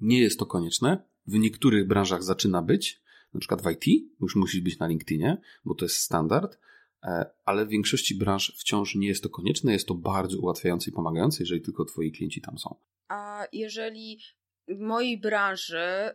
[0.00, 1.04] nie jest to konieczne.
[1.26, 3.02] W niektórych branżach zaczyna być,
[3.34, 6.58] na przykład w IT, już musisz być na LinkedInie, bo to jest standard,
[7.44, 9.72] ale w większości branż wciąż nie jest to konieczne.
[9.72, 12.76] Jest to bardzo ułatwiające i pomagające, jeżeli tylko Twoi klienci tam są.
[13.08, 14.20] A jeżeli
[14.68, 16.10] w mojej branży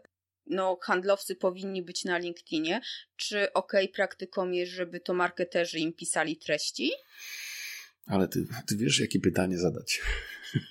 [0.45, 2.81] no, handlowcy powinni być na LinkedInie,
[3.15, 6.91] czy ok praktyką jest, żeby to marketerzy im pisali treści?
[8.05, 10.01] Ale ty, ty wiesz, jakie pytanie zadać.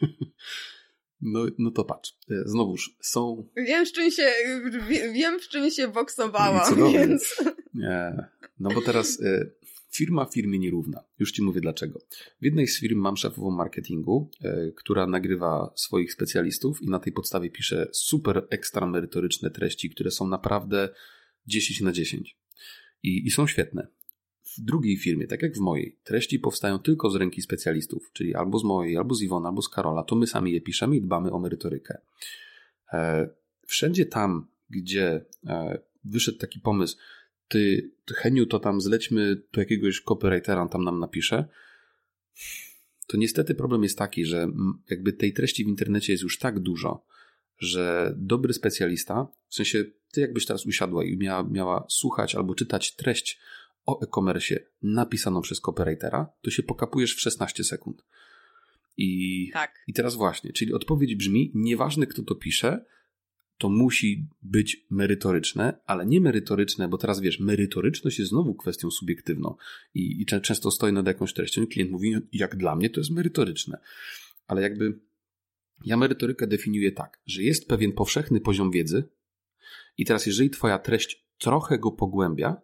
[1.20, 2.16] No, no to patrz.
[2.30, 3.48] E, znowuż są.
[3.56, 4.32] Wiem, z czym się,
[5.12, 7.42] wiem, w czym się boksowałam, więc.
[7.74, 8.28] Nie.
[8.60, 9.50] No bo teraz e,
[9.90, 11.04] Firma firmie nierówna.
[11.18, 12.00] Już Ci mówię dlaczego.
[12.40, 17.12] W jednej z firm mam szefową marketingu, e, która nagrywa swoich specjalistów i na tej
[17.12, 20.88] podstawie pisze super ekstra merytoryczne treści, które są naprawdę
[21.46, 22.38] 10 na 10.
[23.02, 23.88] I, I są świetne.
[24.56, 28.58] W drugiej firmie, tak jak w mojej, treści powstają tylko z ręki specjalistów, czyli albo
[28.58, 30.02] z mojej, albo z Iwona, albo z Karola.
[30.02, 31.98] To my sami je piszemy i dbamy o merytorykę.
[32.92, 33.28] E,
[33.66, 36.96] wszędzie tam, gdzie e, wyszedł taki pomysł,
[37.48, 41.44] ty, Heniu, to tam zlećmy do jakiegoś copywritera, on tam nam napisze.
[43.06, 44.46] To niestety problem jest taki, że
[44.90, 47.04] jakby tej treści w internecie jest już tak dużo,
[47.58, 52.94] że dobry specjalista, w sensie ty jakbyś teraz usiadła i miała, miała słuchać albo czytać
[52.94, 53.38] treść
[53.86, 58.04] o e-commerce napisaną przez copywritera, to się pokapujesz w 16 sekund.
[58.96, 59.74] I, tak.
[59.86, 62.84] I teraz właśnie, czyli odpowiedź brzmi, nieważne kto to pisze,
[63.58, 69.54] to musi być merytoryczne, ale nie merytoryczne, bo teraz wiesz, merytoryczność jest znowu kwestią subiektywną
[69.94, 73.10] i, i często stoi nad jakąś treścią i klient mówi, jak dla mnie to jest
[73.10, 73.78] merytoryczne.
[74.46, 75.00] Ale jakby
[75.84, 79.08] ja merytorykę definiuję tak, że jest pewien powszechny poziom wiedzy
[79.98, 82.56] i teraz jeżeli twoja treść trochę go pogłębia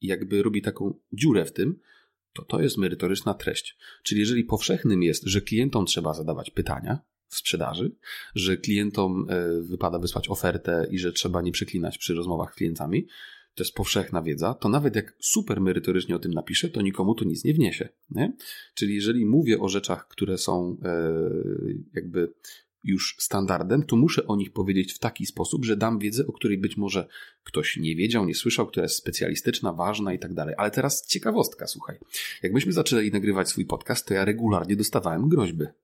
[0.00, 1.80] i jakby robi taką dziurę w tym,
[2.32, 3.76] to to jest merytoryczna treść.
[4.02, 6.98] Czyli jeżeli powszechnym jest, że klientom trzeba zadawać pytania,
[7.32, 7.92] w sprzedaży,
[8.34, 13.06] że klientom e, wypada wysłać ofertę i że trzeba nie przeklinać przy rozmowach z klientami,
[13.54, 17.24] to jest powszechna wiedza, to nawet jak super merytorycznie o tym napiszę, to nikomu to
[17.24, 17.88] nic nie wniesie.
[18.10, 18.32] Nie?
[18.74, 21.12] Czyli jeżeli mówię o rzeczach, które są e,
[21.94, 22.32] jakby
[22.84, 26.58] już standardem, to muszę o nich powiedzieć w taki sposób, że dam wiedzę, o której
[26.58, 27.08] być może
[27.44, 30.54] ktoś nie wiedział, nie słyszał, która jest specjalistyczna, ważna i tak dalej.
[30.58, 31.98] Ale teraz ciekawostka, słuchaj.
[32.42, 35.64] Jak myśmy zaczęli nagrywać swój podcast, to ja regularnie dostawałem groźby.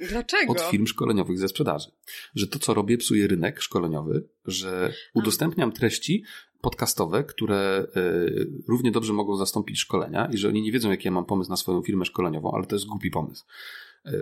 [0.00, 0.52] Dlaczego?
[0.52, 1.90] Od firm szkoleniowych ze sprzedaży.
[2.34, 6.24] Że to, co robię, psuje rynek szkoleniowy, że udostępniam treści
[6.60, 11.12] podcastowe, które y, równie dobrze mogą zastąpić szkolenia i że oni nie wiedzą, jaki ja
[11.12, 13.44] mam pomysł na swoją firmę szkoleniową, ale to jest głupi pomysł.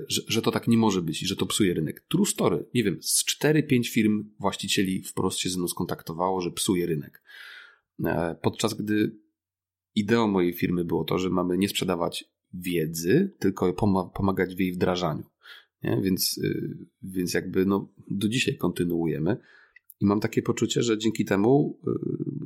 [0.09, 2.01] że, że to tak nie może być i że to psuje rynek.
[2.09, 2.67] True story.
[2.75, 7.23] Nie wiem, z 4-5 firm właścicieli wprost się ze mną skontaktowało, że psuje rynek.
[8.05, 9.17] E, podczas gdy
[9.95, 13.73] ideą mojej firmy było to, że mamy nie sprzedawać wiedzy, tylko
[14.15, 15.25] pomagać w jej wdrażaniu.
[15.85, 16.01] Nie?
[16.03, 19.37] Więc, y, więc jakby no, do dzisiaj kontynuujemy.
[20.01, 21.91] I mam takie poczucie, że dzięki temu y,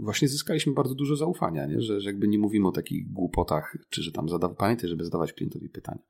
[0.00, 1.80] właśnie zyskaliśmy bardzo dużo zaufania, nie?
[1.80, 4.56] Że, że jakby nie mówimy o takich głupotach, czy że tam zadaw...
[4.56, 6.02] pamiętaj, żeby zadawać klientowi pytania.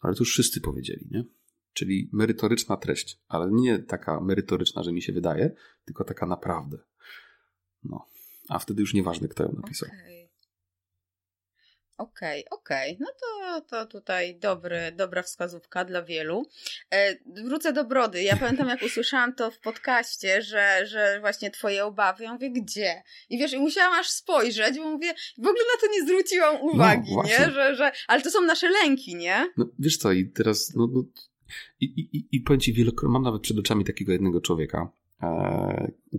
[0.00, 1.24] Ale to już wszyscy powiedzieli, nie?
[1.72, 5.54] Czyli merytoryczna treść, ale nie taka merytoryczna, że mi się wydaje,
[5.84, 6.78] tylko taka naprawdę.
[7.84, 8.06] No.
[8.48, 9.88] A wtedy już nieważne, kto ją napisał.
[9.88, 10.21] Okay.
[12.02, 12.96] Okej, okay, okej.
[12.96, 13.06] Okay.
[13.06, 16.46] No to, to tutaj dobry, dobra wskazówka dla wielu.
[16.90, 18.22] E, wrócę do brody.
[18.22, 22.24] Ja pamiętam, jak usłyszałam to w podcaście, że, że właśnie twoje obawy.
[22.24, 23.02] Ja mówię, gdzie?
[23.30, 26.60] I wiesz, i musiałam aż spojrzeć, bo mówię, w ogóle na to nie zwróciłam no,
[26.60, 27.50] uwagi, no, nie?
[27.50, 29.46] Że, że, ale to są nasze lęki, nie?
[29.56, 31.04] No, wiesz co, i teraz, no, no
[31.80, 34.92] i, i, i powiem ci wielokrotnie, mam nawet przed oczami takiego jednego człowieka,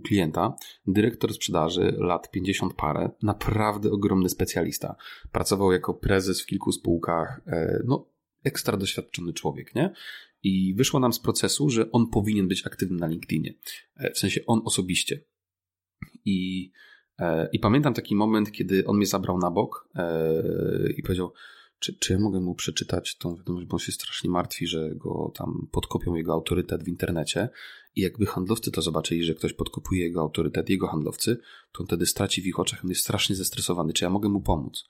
[0.04, 4.96] klienta, dyrektor sprzedaży, lat 50 parę, naprawdę ogromny specjalista.
[5.32, 8.06] Pracował jako prezes w kilku spółkach, e, no
[8.44, 9.92] ekstra doświadczony człowiek, nie?
[10.42, 13.54] I wyszło nam z procesu, że on powinien być aktywny na LinkedInie.
[13.96, 15.20] E, w sensie on osobiście.
[16.24, 16.70] I,
[17.52, 19.88] i pamiętam taki moment, kiedy on mnie zabrał na bok
[20.96, 21.32] i powiedział,
[21.84, 25.32] czy, czy ja mogę mu przeczytać tą wiadomość, bo on się strasznie martwi, że go
[25.36, 27.48] tam podkopią jego autorytet w internecie
[27.96, 31.38] i jakby handlowcy to zobaczyli, że ktoś podkopuje jego autorytet, jego handlowcy,
[31.72, 34.40] to on wtedy straci w ich oczach, on jest strasznie zestresowany, czy ja mogę mu
[34.40, 34.84] pomóc?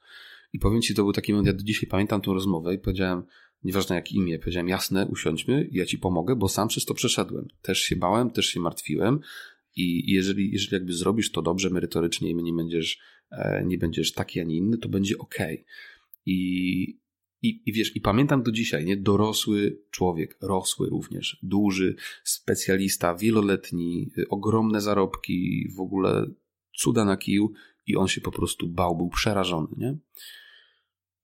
[0.53, 3.23] I powiem Ci, to był taki moment, ja do dzisiaj pamiętam tą rozmowę i powiedziałem,
[3.65, 7.49] nieważne jak imię, powiedziałem, jasne, usiądźmy, ja Ci pomogę, bo sam przez to przeszedłem.
[7.63, 9.21] Też się bałem, też się martwiłem
[9.77, 12.99] i jeżeli, jeżeli jakby zrobisz to dobrze, merytorycznie i nie będziesz,
[13.31, 15.39] e, nie będziesz taki, a nie inny, to będzie ok.
[16.27, 17.01] I,
[17.43, 18.97] i, I wiesz, i pamiętam do dzisiaj, nie?
[18.97, 26.27] Dorosły człowiek, rosły również, duży, specjalista, wieloletni, ogromne zarobki, w ogóle
[26.77, 27.53] cuda na kiju
[27.87, 29.97] i on się po prostu bał, był przerażony, nie?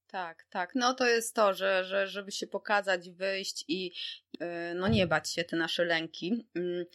[0.06, 0.74] Tak, tak.
[0.74, 3.92] No to jest to, że, że żeby się pokazać, wyjść i
[4.40, 6.46] yy, no nie bać się te nasze lęki.
[6.54, 6.86] Yy,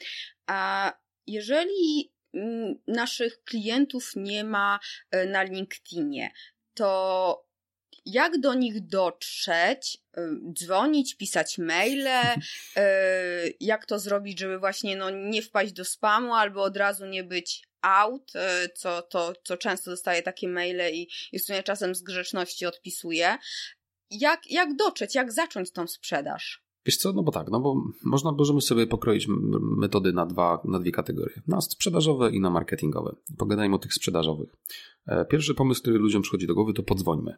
[0.47, 0.93] a
[1.27, 4.79] jeżeli yy, naszych klientów nie ma
[5.15, 6.31] y, na LinkedInie,
[6.73, 7.45] to
[8.05, 10.21] jak do nich dotrzeć, y,
[10.53, 12.81] dzwonić, pisać maile, y,
[13.59, 17.63] jak to zrobić, żeby właśnie no, nie wpaść do spamu albo od razu nie być
[17.81, 22.01] out, y, co, to, co często dostaje takie maile i, i w sumie czasem z
[22.01, 23.37] grzeczności odpisuje.
[24.11, 26.65] Jak, jak dotrzeć, jak zacząć tą sprzedaż?
[26.85, 29.27] Wiesz co, no bo tak, no bo można, możemy sobie pokroić
[29.77, 31.41] metody na, dwa, na dwie kategorie.
[31.47, 33.15] Na sprzedażowe i na marketingowe.
[33.37, 34.49] Pogadajmy o tych sprzedażowych.
[35.07, 37.37] E, pierwszy pomysł, który ludziom przychodzi do głowy, to podzwońmy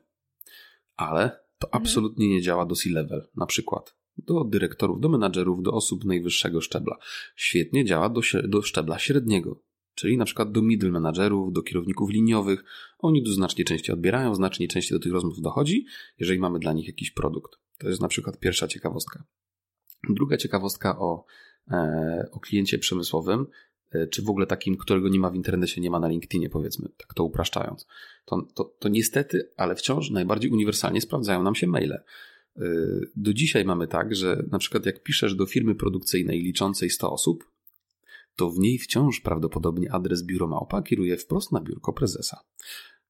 [0.98, 1.30] ale
[1.60, 1.84] to mhm.
[1.84, 6.98] absolutnie nie działa do C-level, na przykład do dyrektorów, do menadżerów, do osób najwyższego szczebla.
[7.36, 9.62] Świetnie działa do, do szczebla średniego,
[9.95, 12.64] czyli na przykład do middle managerów, do kierowników liniowych.
[13.00, 15.86] Oni tu znacznie częściej odbierają, znacznie częściej do tych rozmów dochodzi,
[16.20, 17.52] jeżeli mamy dla nich jakiś produkt.
[17.78, 19.24] To jest na przykład pierwsza ciekawostka.
[20.10, 21.26] Druga ciekawostka o,
[21.72, 23.45] e, o kliencie przemysłowym
[24.10, 27.14] czy w ogóle takim, którego nie ma w internecie, nie ma na LinkedInie, powiedzmy, tak
[27.14, 27.88] to upraszczając,
[28.26, 31.94] to, to, to niestety, ale wciąż najbardziej uniwersalnie sprawdzają nam się maile.
[31.94, 32.02] E,
[33.16, 37.52] do dzisiaj mamy tak, że na przykład jak piszesz do firmy produkcyjnej liczącej 100 osób,
[38.36, 42.40] to w niej wciąż prawdopodobnie adres biuro małpa kieruje wprost na biurko prezesa.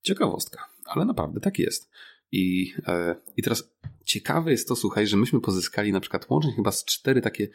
[0.01, 1.89] Ciekawostka, ale naprawdę tak jest.
[2.32, 3.71] I, e, I teraz
[4.05, 7.47] ciekawe jest to, słuchaj, że myśmy pozyskali na przykład łącznie chyba z cztery takie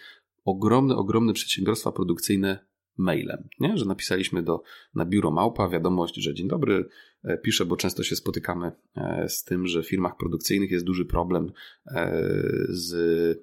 [0.45, 3.76] ogromne, ogromne przedsiębiorstwa produkcyjne mailem, nie?
[3.78, 4.62] że napisaliśmy do,
[4.95, 6.88] na biuro Małpa wiadomość, że dzień dobry,
[7.24, 11.05] e, piszę, bo często się spotykamy e, z tym, że w firmach produkcyjnych jest duży
[11.05, 11.53] problem
[11.86, 12.12] e,
[12.68, 13.43] z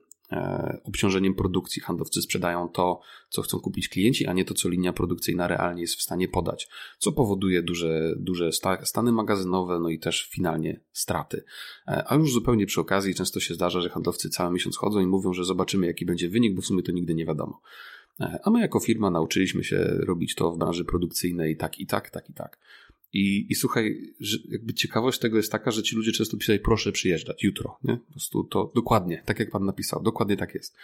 [0.84, 1.82] obciążeniem produkcji.
[1.82, 5.96] Handlowcy sprzedają to, co chcą kupić klienci, a nie to, co linia produkcyjna realnie jest
[5.96, 8.50] w stanie podać, co powoduje duże, duże
[8.84, 11.44] stany magazynowe, no i też finalnie straty.
[11.86, 15.34] A już zupełnie przy okazji często się zdarza, że handlowcy cały miesiąc chodzą i mówią,
[15.34, 17.62] że zobaczymy, jaki będzie wynik, bo w sumie to nigdy nie wiadomo.
[18.20, 22.10] E, a my jako firma nauczyliśmy się robić to w branży produkcyjnej tak i tak,
[22.10, 22.58] tak i tak.
[23.14, 24.14] I, i słuchaj,
[24.50, 27.98] jakby ciekawość tego jest taka, że ci ludzie często pisali, proszę przyjeżdżać jutro, nie?
[27.98, 30.76] Po prostu to dokładnie, tak jak pan napisał, dokładnie tak jest.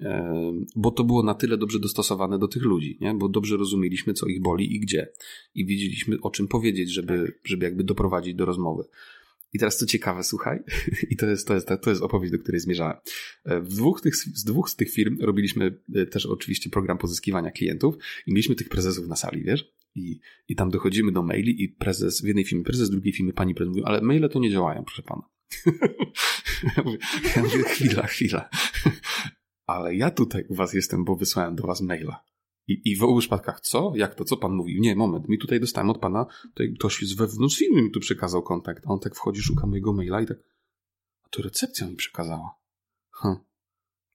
[0.00, 3.14] E, bo to było na tyle dobrze dostosowane do tych ludzi, nie?
[3.14, 5.08] Bo dobrze rozumieliśmy, co ich boli i gdzie.
[5.54, 8.84] I wiedzieliśmy, o czym powiedzieć, żeby, żeby jakby doprowadzić do rozmowy.
[9.52, 10.58] I teraz co ciekawe, słuchaj,
[11.10, 12.96] i to jest, to jest, to jest opowieść, do której zmierzałem.
[13.44, 17.50] E, w dwóch tych, z dwóch z tych firm robiliśmy e, też oczywiście program pozyskiwania
[17.50, 17.94] klientów
[18.26, 19.72] i mieliśmy tych prezesów na sali, wiesz?
[19.94, 23.54] I, I tam dochodzimy do maili i prezes, w jednej firmie prezes, drugiej firmie pani
[23.54, 25.22] prezes mówią, ale maile to nie działają, proszę pana.
[27.36, 28.48] ja mówię, chwila, chwila.
[29.66, 32.24] Ale ja tutaj u was jestem, bo wysłałem do was maila.
[32.70, 33.92] I, I w obu przypadkach, co?
[33.96, 34.24] Jak to?
[34.24, 34.80] Co pan mówił?
[34.80, 38.42] Nie, moment, mi tutaj dostałem od pana, tutaj ktoś z wewnątrz firmy mi tu przekazał
[38.42, 40.38] kontakt, a on tak wchodzi, szuka mojego maila i tak,
[41.24, 42.54] a to recepcja mi przekazała.
[43.10, 43.36] Hm.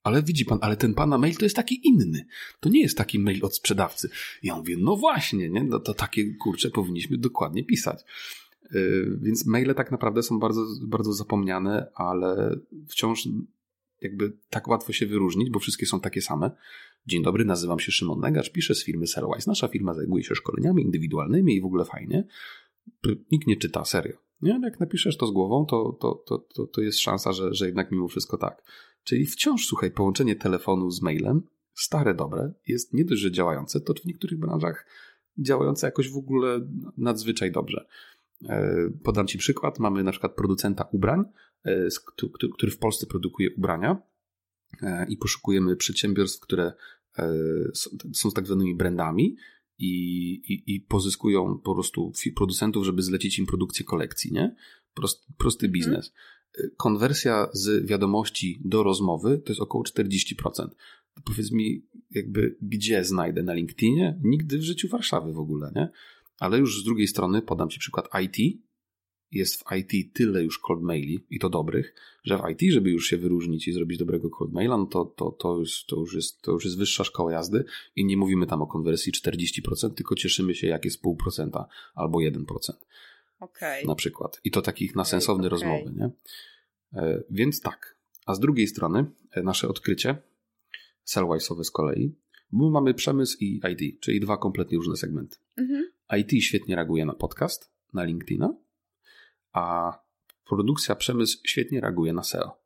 [0.03, 2.25] Ale widzi pan, ale ten pana mail to jest taki inny.
[2.59, 4.09] To nie jest taki mail od sprzedawcy.
[4.43, 5.63] Ja mówię, no właśnie, nie?
[5.63, 8.03] No to takie kurcze powinniśmy dokładnie pisać.
[8.71, 13.27] Yy, więc maile tak naprawdę są bardzo, bardzo zapomniane, ale wciąż
[14.01, 16.51] jakby tak łatwo się wyróżnić, bo wszystkie są takie same.
[17.07, 19.49] Dzień dobry, nazywam się Szymon Negacz, piszę z firmy Sellwise.
[19.49, 22.27] Nasza firma zajmuje się szkoleniami indywidualnymi i w ogóle fajnie.
[23.31, 24.17] Nikt nie czyta, serio.
[24.41, 24.59] Nie?
[24.63, 28.07] Jak napiszesz to z głową, to, to, to, to, jest szansa, że, że jednak mimo
[28.07, 28.63] wszystko tak.
[29.03, 31.41] Czyli wciąż, słuchaj, połączenie telefonu z mailem,
[31.73, 34.85] stare, dobre, jest nie dość, że działające, to w niektórych branżach
[35.37, 37.85] działające jakoś w ogóle nadzwyczaj dobrze.
[38.49, 39.79] E, podam Ci przykład.
[39.79, 41.23] Mamy na przykład producenta ubrań,
[41.65, 41.87] e,
[42.53, 44.01] który w Polsce produkuje ubrania
[45.09, 46.73] i poszukujemy przedsiębiorstw, które
[48.13, 49.35] są tak zwanymi brandami
[49.77, 54.55] i, i, i pozyskują po prostu producentów, żeby zlecić im produkcję kolekcji, nie?
[54.93, 55.73] Prost, prosty mhm.
[55.73, 56.13] biznes.
[56.77, 60.67] Konwersja z wiadomości do rozmowy to jest około 40%.
[61.23, 64.19] Powiedz mi, jakby gdzie znajdę na LinkedInie?
[64.23, 65.89] Nigdy w życiu Warszawy w ogóle, nie?
[66.39, 68.61] Ale już z drugiej strony podam Ci przykład IT.
[69.31, 73.07] Jest w IT tyle już cold maili i to dobrych, że w IT, żeby już
[73.07, 76.41] się wyróżnić i zrobić dobrego cold maila, no to, to, to, już, to, już jest,
[76.41, 77.63] to już jest wyższa szkoła jazdy
[77.95, 82.19] i nie mówimy tam o konwersji 40%, tylko cieszymy się jak jest pół procenta albo
[82.19, 82.43] 1%.
[83.39, 83.85] Okay.
[83.85, 84.41] Na przykład.
[84.43, 85.49] I to takich na sensowne okay.
[85.49, 86.09] rozmowy, nie?
[87.01, 87.97] E, więc tak.
[88.25, 90.17] A z drugiej strony e, nasze odkrycie,
[91.07, 92.15] Sellwise'owe z kolei,
[92.51, 95.37] bo mamy przemysł i IT, czyli dwa kompletnie różne segmenty.
[95.57, 95.85] Mhm.
[96.19, 98.53] IT świetnie reaguje na podcast, na LinkedIna,
[99.55, 99.93] a
[100.49, 102.65] produkcja, przemysł świetnie reaguje na SEO.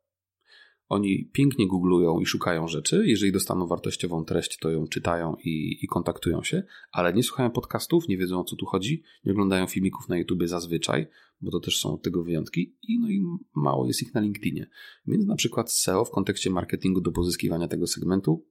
[0.88, 3.02] Oni pięknie googlują i szukają rzeczy.
[3.06, 6.62] Jeżeli dostaną wartościową treść, to ją czytają i, i, kontaktują się,
[6.92, 10.42] ale nie słuchają podcastów, nie wiedzą o co tu chodzi, nie oglądają filmików na YouTube
[10.44, 11.06] zazwyczaj,
[11.40, 13.22] bo to też są od tego wyjątki i, no i
[13.54, 14.66] mało jest ich na LinkedInie.
[15.06, 18.46] Więc na przykład SEO w kontekście marketingu do pozyskiwania tego segmentu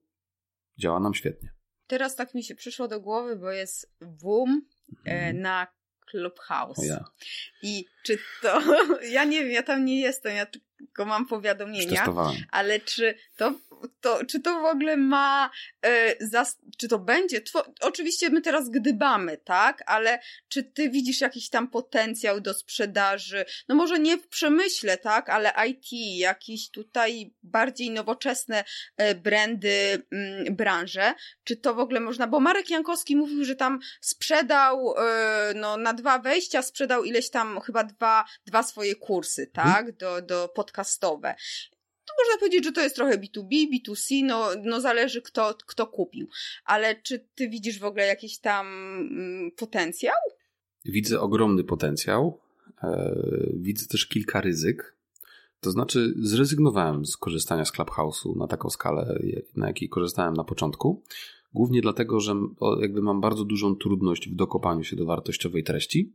[0.77, 1.53] działa nam świetnie.
[1.87, 4.61] Teraz tak mi się przyszło do głowy, bo jest boom
[5.05, 5.41] e, mhm.
[5.41, 5.67] na
[6.11, 6.85] Clubhouse.
[6.85, 7.05] Ja.
[7.61, 8.61] I czy to,
[9.15, 10.45] ja nie wiem, ja tam nie jestem, ja
[10.79, 12.05] tylko mam powiadomienia,
[12.51, 13.53] ale czy to,
[14.01, 15.49] to, czy to w ogóle ma,
[15.85, 21.21] e, zas, czy to będzie, Two, oczywiście my teraz gdybamy, tak, ale czy ty widzisz
[21.21, 27.33] jakiś tam potencjał do sprzedaży, no może nie w przemyśle, tak, ale IT, jakieś tutaj
[27.43, 28.63] bardziej nowoczesne
[28.97, 31.13] e, brandy, m, mm, branże,
[31.43, 35.93] czy to w ogóle można, bo Marek Jankowski mówił, że tam sprzedał, e, no na
[35.93, 39.95] dwa wejścia sprzedał ileś tam, chyba dwa, dwa swoje kursy, tak, hmm?
[39.99, 41.35] do, do pod podcastowe.
[42.05, 46.27] To można powiedzieć, że to jest trochę B2B, B2C, no, no zależy kto, kto kupił.
[46.65, 50.15] Ale czy ty widzisz w ogóle jakiś tam mm, potencjał?
[50.85, 52.39] Widzę ogromny potencjał.
[52.83, 53.15] E,
[53.53, 54.95] widzę też kilka ryzyk.
[55.61, 59.19] To znaczy, zrezygnowałem z korzystania z Clubhouse'u na taką skalę,
[59.55, 61.03] na jakiej korzystałem na początku.
[61.53, 62.35] Głównie dlatego, że
[62.81, 66.13] jakby mam bardzo dużą trudność w dokopaniu się do wartościowej treści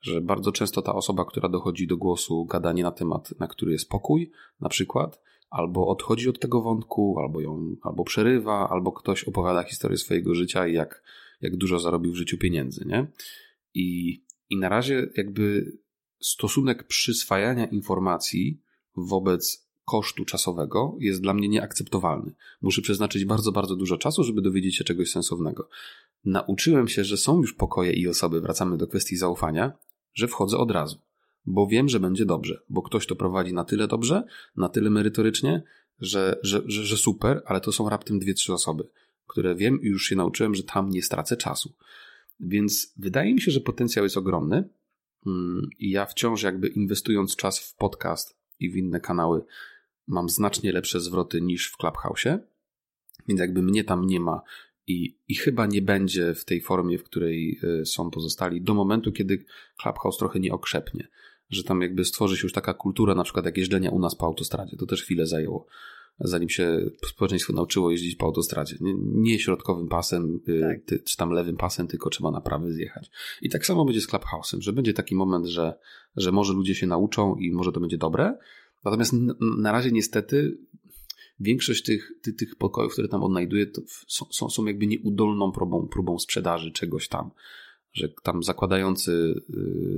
[0.00, 3.72] że bardzo często ta osoba, która dochodzi do głosu, gada nie na temat, na który
[3.72, 4.30] jest pokój,
[4.60, 5.20] na przykład,
[5.50, 10.66] albo odchodzi od tego wątku, albo ją albo przerywa, albo ktoś opowiada historię swojego życia
[10.66, 11.02] i jak,
[11.40, 13.06] jak dużo zarobił w życiu pieniędzy, nie?
[13.74, 14.20] I,
[14.50, 15.72] I na razie jakby
[16.20, 18.62] stosunek przyswajania informacji
[18.96, 22.34] wobec kosztu czasowego jest dla mnie nieakceptowalny.
[22.62, 25.68] Muszę przeznaczyć bardzo, bardzo dużo czasu, żeby dowiedzieć się czegoś sensownego.
[26.24, 29.72] Nauczyłem się, że są już pokoje i osoby, wracamy do kwestii zaufania,
[30.14, 30.98] że wchodzę od razu,
[31.46, 34.22] bo wiem, że będzie dobrze, bo ktoś to prowadzi na tyle dobrze,
[34.56, 35.62] na tyle merytorycznie,
[36.00, 38.88] że, że, że, że super, ale to są raptem dwie, trzy osoby,
[39.26, 41.72] które wiem i już się nauczyłem, że tam nie stracę czasu.
[42.40, 44.68] Więc wydaje mi się, że potencjał jest ogromny
[45.26, 49.44] mm, i ja wciąż jakby inwestując czas w podcast i w inne kanały
[50.06, 52.24] mam znacznie lepsze zwroty niż w Clubhouse,
[53.28, 54.42] więc jakby mnie tam nie ma
[54.86, 59.12] i, I chyba nie będzie w tej formie, w której y, są pozostali, do momentu,
[59.12, 59.44] kiedy
[59.82, 61.08] Clubhouse trochę nie okrzepnie.
[61.50, 64.26] Że tam jakby stworzy się już taka kultura, na przykład jak jeżdżenia u nas po
[64.26, 64.76] autostradzie.
[64.76, 65.66] To też chwilę zajęło,
[66.20, 68.76] zanim się społeczeństwo nauczyło jeździć po autostradzie.
[68.80, 70.84] Nie, nie środkowym pasem, y, tak.
[70.84, 73.10] ty, czy tam lewym pasem, tylko trzeba na prawy zjechać.
[73.42, 75.78] I tak samo będzie z Clubhouse'em, że będzie taki moment, że,
[76.16, 78.38] że może ludzie się nauczą i może to będzie dobre.
[78.84, 79.12] Natomiast
[79.58, 80.58] na razie niestety
[81.40, 83.66] większość tych, tych, tych pokojów, które tam odnajduję,
[84.08, 87.30] są, są, są jakby nieudolną próbą, próbą sprzedaży czegoś tam.
[87.92, 89.34] że tam zakładający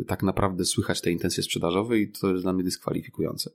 [0.01, 3.51] y, tak naprawdę słychać te intencje sprzedażowe i to jest dla mnie dyskwalifikujące.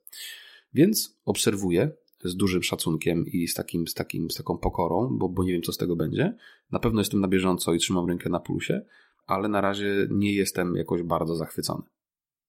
[0.73, 1.91] Więc obserwuję
[2.23, 5.61] z dużym szacunkiem i z, takim, z, takim, z taką pokorą, bo, bo nie wiem,
[5.61, 6.35] co z tego będzie.
[6.71, 8.81] Na pewno jestem na bieżąco i trzymam rękę na pulsie,
[9.25, 11.83] ale na razie nie jestem jakoś bardzo zachwycony.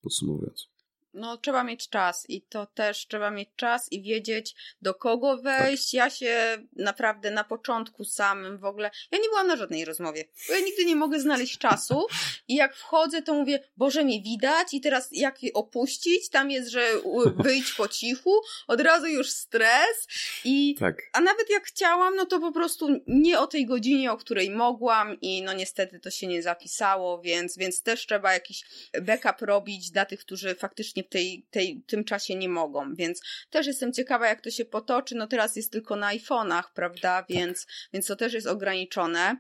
[0.02, 0.77] Podsumowując.
[1.14, 5.84] No, trzeba mieć czas i to też trzeba mieć czas i wiedzieć, do kogo wejść.
[5.84, 5.94] Tak.
[5.94, 10.54] Ja się naprawdę na początku samym w ogóle, ja nie byłam na żadnej rozmowie, bo
[10.54, 12.06] ja nigdy nie mogę znaleźć czasu
[12.48, 16.28] i jak wchodzę, to mówię, Boże, mnie widać i teraz jak je opuścić?
[16.28, 16.88] Tam jest, że
[17.36, 20.08] wyjść po cichu, od razu już stres
[20.44, 21.02] i, tak.
[21.12, 25.20] a nawet jak chciałam, no to po prostu nie o tej godzinie, o której mogłam
[25.20, 28.64] i no niestety to się nie zapisało, więc, więc też trzeba jakiś
[29.02, 33.20] backup robić dla tych, którzy faktycznie tej, tej, tym czasie nie mogą, więc
[33.50, 35.14] też jestem ciekawa, jak to się potoczy.
[35.14, 37.22] No teraz jest tylko na iPhone'ach, prawda?
[37.22, 37.26] Tak.
[37.28, 37.74] Więc, tak.
[37.92, 39.36] więc to też jest ograniczone.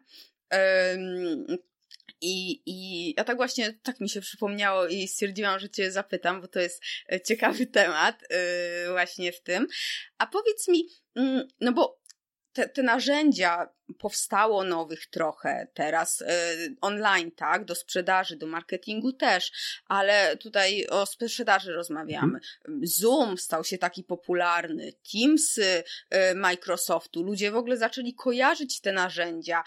[0.52, 1.58] Um,
[2.20, 6.48] i, I ja tak właśnie, tak mi się przypomniało i stwierdziłam, że Cię zapytam, bo
[6.48, 6.82] to jest
[7.24, 9.66] ciekawy temat yy, właśnie w tym.
[10.18, 11.97] A powiedz mi, mm, no bo
[12.58, 16.26] te, te narzędzia powstało nowych trochę teraz y,
[16.80, 19.52] online, tak, do sprzedaży, do marketingu też,
[19.86, 22.38] ale tutaj o sprzedaży rozmawiamy.
[22.38, 22.86] Mhm.
[22.86, 25.84] Zoom stał się taki popularny, Teamsy
[26.32, 29.64] y, Microsoftu, ludzie w ogóle zaczęli kojarzyć te narzędzia,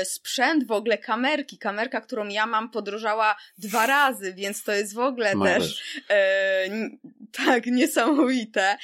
[0.00, 4.94] y, sprzęt w ogóle, kamerki, kamerka, którą ja mam podrożała dwa razy, więc to jest
[4.94, 5.82] w ogóle też
[7.46, 8.78] tak niesamowite.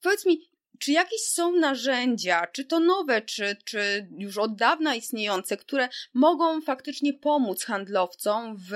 [0.00, 5.56] Powiedz mi, czy jakieś są narzędzia, czy to nowe, czy, czy już od dawna istniejące,
[5.56, 8.72] które mogą faktycznie pomóc handlowcom w,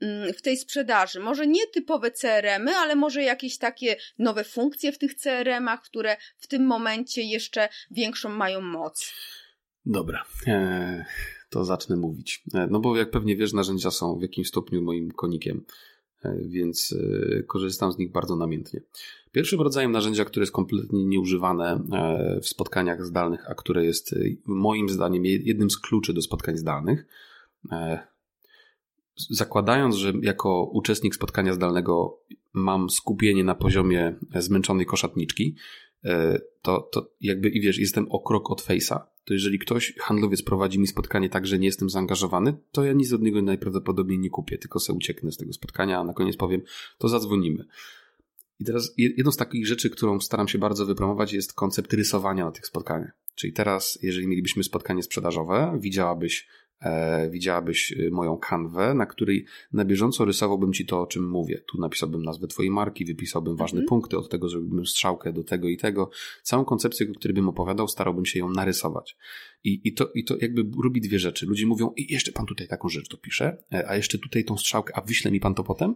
[0.00, 1.20] mm, w tej sprzedaży?
[1.20, 6.46] Może nie typowe CRM-y, ale może jakieś takie nowe funkcje w tych CRM-ach, które w
[6.46, 9.12] tym momencie jeszcze większą mają moc?
[9.86, 10.24] Dobra.
[10.46, 11.04] Eee,
[11.50, 12.42] to zacznę mówić.
[12.54, 15.64] E, no bo jak pewnie wiesz, narzędzia są w jakimś stopniu moim konikiem.
[16.24, 16.94] E, więc
[17.38, 18.80] e, korzystam z nich bardzo namiętnie.
[19.32, 24.14] Pierwszym rodzajem narzędzia, które jest kompletnie nieużywane e, w spotkaniach zdalnych, a które jest
[24.46, 27.06] moim zdaniem jednym z kluczy do spotkań zdalnych,
[29.30, 32.20] zakładając, że jako uczestnik spotkania zdalnego
[32.52, 35.56] mam skupienie na poziomie zmęczonej koszatniczki,
[36.62, 40.78] to, to jakby i wiesz, jestem o krok od face'a, to jeżeli ktoś, handlowiec prowadzi
[40.78, 44.58] mi spotkanie tak, że nie jestem zaangażowany, to ja nic od niego najprawdopodobniej nie kupię,
[44.58, 46.62] tylko sobie ucieknę z tego spotkania, a na koniec powiem,
[46.98, 47.64] to zadzwonimy.
[48.60, 52.52] I teraz jedną z takich rzeczy, którą staram się bardzo wypromować, jest koncept rysowania na
[52.52, 53.12] tych spotkaniach.
[53.34, 56.48] Czyli teraz, jeżeli mielibyśmy spotkanie sprzedażowe, widziałabyś
[56.80, 61.62] e, widziałabyś y, moją kanwę, na której na bieżąco rysowałbym ci to, o czym mówię.
[61.72, 63.88] Tu napisałbym nazwę twojej marki, wypisałbym ważne mm -hmm.
[63.88, 66.10] punkty, od tego zrobiłbym strzałkę do tego i tego.
[66.42, 69.16] Całą koncepcję, o której bym opowiadał, starałbym się ją narysować.
[69.64, 71.46] I, i, to, I to jakby robi dwie rzeczy.
[71.46, 74.96] Ludzie mówią, i jeszcze pan tutaj taką rzecz dopisze, e, a jeszcze tutaj tą strzałkę,
[74.96, 75.94] a wyśle mi pan to potem.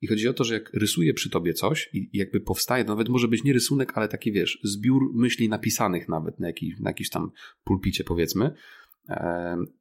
[0.00, 3.28] I chodzi o to, że jak rysuje przy tobie coś i jakby powstaje, nawet może
[3.28, 7.30] być nie rysunek, ale taki wiesz, zbiór myśli napisanych nawet na, jakiś, na jakiś tam
[7.64, 8.54] pulpicie powiedzmy,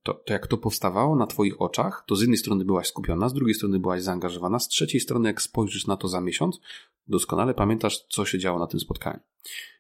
[0.03, 3.33] to, to jak to powstawało na Twoich oczach, to z jednej strony byłaś skupiona, z
[3.33, 6.59] drugiej strony byłaś zaangażowana, z trzeciej strony, jak spojrzysz na to za miesiąc,
[7.07, 9.19] doskonale pamiętasz, co się działo na tym spotkaniu.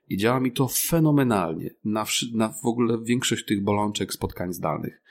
[0.07, 5.01] I działa mi to fenomenalnie na, na w ogóle większość tych bolączek spotkań zdalnych.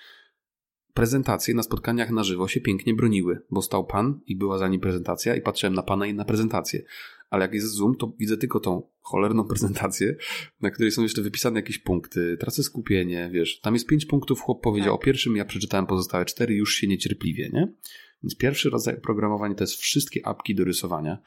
[0.98, 4.80] Prezentacje na spotkaniach na żywo się pięknie broniły, bo stał pan i była za nim
[4.80, 6.82] prezentacja i patrzyłem na pana i na prezentację
[7.30, 10.16] ale jak jest Zoom, to widzę tylko tą cholerną prezentację,
[10.60, 14.62] na której są jeszcze wypisane jakieś punkty, tracę skupienie, wiesz, tam jest pięć punktów, chłop
[14.62, 15.02] powiedział tak.
[15.02, 17.72] o pierwszym, ja przeczytałem pozostałe cztery, już się niecierpliwie, nie?
[18.22, 21.18] Więc pierwszy rodzaj oprogramowania to jest wszystkie apki do rysowania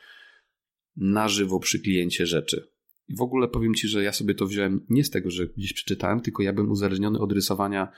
[0.95, 2.71] na żywo przy kliencie rzeczy.
[3.07, 5.73] I w ogóle powiem Ci, że ja sobie to wziąłem nie z tego, że gdzieś
[5.73, 7.91] przeczytałem, tylko ja bym uzależniony od rysowania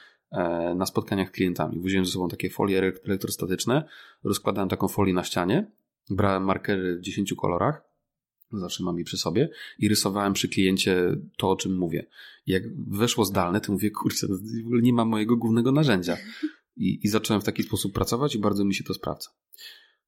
[0.76, 1.80] na spotkaniach klientami.
[1.80, 3.84] Wziąłem ze sobą takie folie elektrostatyczne,
[4.24, 5.72] rozkładałem taką folię na ścianie,
[6.10, 7.94] brałem markery w 10 kolorach
[8.60, 12.06] zawsze mam je przy sobie i rysowałem przy kliencie to, o czym mówię.
[12.48, 16.18] jak weszło zdalne, to mówię, kurczę, w ogóle nie ma mojego głównego narzędzia.
[16.76, 19.30] I, I zacząłem w taki sposób pracować i bardzo mi się to sprawdza.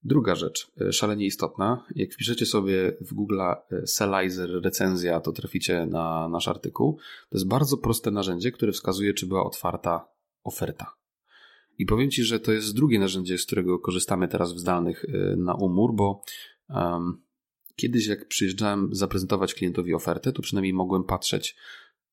[0.02, 1.86] Druga rzecz, e, szalenie istotna.
[1.94, 6.98] Jak wpiszecie sobie w Google e, Selizer recenzja, to traficie na nasz artykuł.
[7.30, 10.15] To jest bardzo proste narzędzie, które wskazuje, czy była otwarta
[10.46, 10.96] oferta.
[11.78, 15.36] I powiem Ci, że to jest drugie narzędzie, z którego korzystamy teraz w zdalnych e,
[15.36, 16.22] na umór, bo
[16.68, 17.26] um,
[17.76, 21.56] Kiedyś, jak przyjeżdżałem zaprezentować klientowi ofertę, to przynajmniej mogłem patrzeć,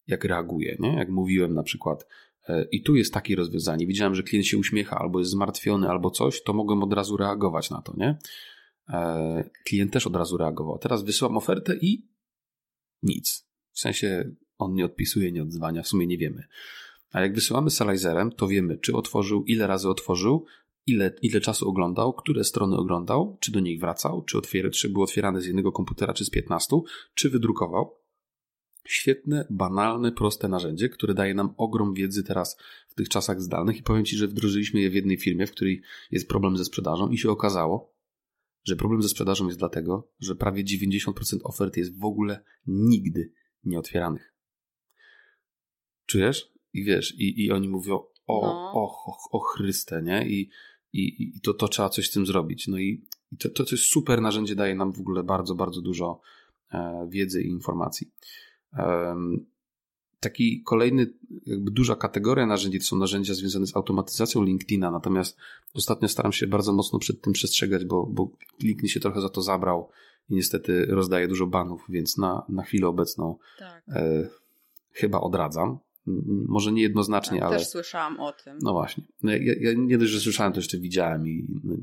[0.07, 0.95] jak reaguje, nie?
[0.95, 2.07] Jak mówiłem na przykład,
[2.47, 3.87] e, i tu jest takie rozwiązanie.
[3.87, 7.69] Widziałem, że klient się uśmiecha, albo jest zmartwiony, albo coś, to mogłem od razu reagować
[7.69, 8.17] na to, nie?
[8.89, 10.77] E, klient też od razu reagował.
[10.77, 12.07] Teraz wysyłam ofertę i
[13.03, 13.47] nic.
[13.71, 16.43] W sensie on nie odpisuje, nie odzwania, w sumie nie wiemy.
[17.13, 20.45] A jak wysyłamy Salizerem, to wiemy, czy otworzył, ile razy otworzył,
[20.85, 25.01] ile, ile czasu oglądał, które strony oglądał, czy do nich wracał, czy, otwier- czy był
[25.01, 26.81] otwierany z jednego komputera, czy z 15,
[27.13, 27.99] czy wydrukował.
[28.87, 32.57] Świetne, banalne, proste narzędzie, które daje nam ogrom wiedzy teraz
[32.89, 35.81] w tych czasach zdalnych i powiem Ci, że wdrożyliśmy je w jednej firmie, w której
[36.11, 37.95] jest problem ze sprzedażą i się okazało,
[38.63, 41.11] że problem ze sprzedażą jest dlatego, że prawie 90%
[41.43, 43.31] ofert jest w ogóle nigdy
[43.63, 44.33] nieotwieranych.
[46.05, 46.52] Czujesz?
[46.73, 47.95] I wiesz, i, i oni mówią,
[48.27, 48.71] o, no.
[48.73, 50.27] o, o, o Chryste, nie?
[50.27, 50.49] I,
[50.93, 52.67] i, i to, to trzeba coś z tym zrobić.
[52.67, 55.81] No i, i to, to, to jest super narzędzie, daje nam w ogóle bardzo, bardzo
[55.81, 56.21] dużo
[56.71, 58.11] e, wiedzy i informacji.
[60.19, 61.13] Taki kolejny,
[61.45, 65.37] jakby duża kategoria narzędzi to są narzędzia związane z automatyzacją LinkedIna, natomiast
[65.73, 68.29] ostatnio staram się bardzo mocno przed tym przestrzegać, bo, bo
[68.61, 69.89] LinkedIn się trochę za to zabrał
[70.29, 73.83] i niestety rozdaje dużo banów, więc na, na chwilę obecną tak.
[73.89, 74.29] e,
[74.91, 75.79] chyba odradzam.
[76.47, 77.57] Może nie jednoznacznie, tak, ale.
[77.57, 78.57] Też słyszałam o tym.
[78.61, 79.03] No właśnie.
[79.23, 81.75] No ja, ja nie dość, że słyszałem, to jeszcze widziałem i no,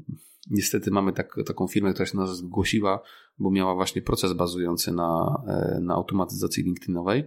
[0.50, 3.02] niestety mamy tak, taką firmę, która się nas zgłosiła,
[3.38, 7.24] bo miała właśnie proces bazujący na, e, na automatyzacji LinkedInowej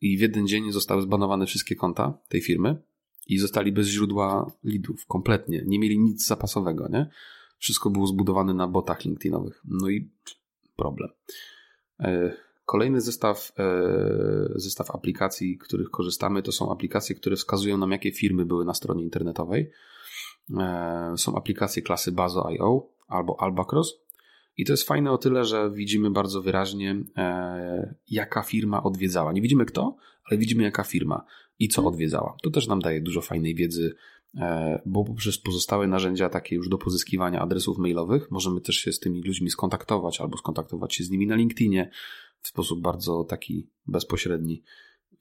[0.00, 2.76] i w jeden dzień zostały zbanowane wszystkie konta tej firmy
[3.26, 5.62] i zostali bez źródła lidów kompletnie.
[5.66, 7.10] Nie mieli nic zapasowego, nie?
[7.58, 9.62] Wszystko było zbudowane na botach LinkedInowych.
[9.64, 10.10] No i
[10.76, 11.10] problem.
[12.70, 18.12] E, kolejny zestaw, e, zestaw aplikacji, których korzystamy, to są aplikacje, które wskazują nam, jakie
[18.12, 19.70] firmy były na stronie internetowej.
[20.58, 23.94] E, są aplikacje klasy Bazo.io albo Albacross.
[24.56, 26.96] I to jest fajne o tyle, że widzimy bardzo wyraźnie,
[28.10, 29.32] jaka firma odwiedzała.
[29.32, 31.24] Nie widzimy kto, ale widzimy jaka firma
[31.58, 32.36] i co odwiedzała.
[32.42, 33.94] To też nam daje dużo fajnej wiedzy
[34.36, 39.00] E, bo poprzez pozostałe narzędzia takie już do pozyskiwania adresów mailowych możemy też się z
[39.00, 41.90] tymi ludźmi skontaktować albo skontaktować się z nimi na LinkedInie
[42.42, 44.62] w sposób bardzo taki bezpośredni.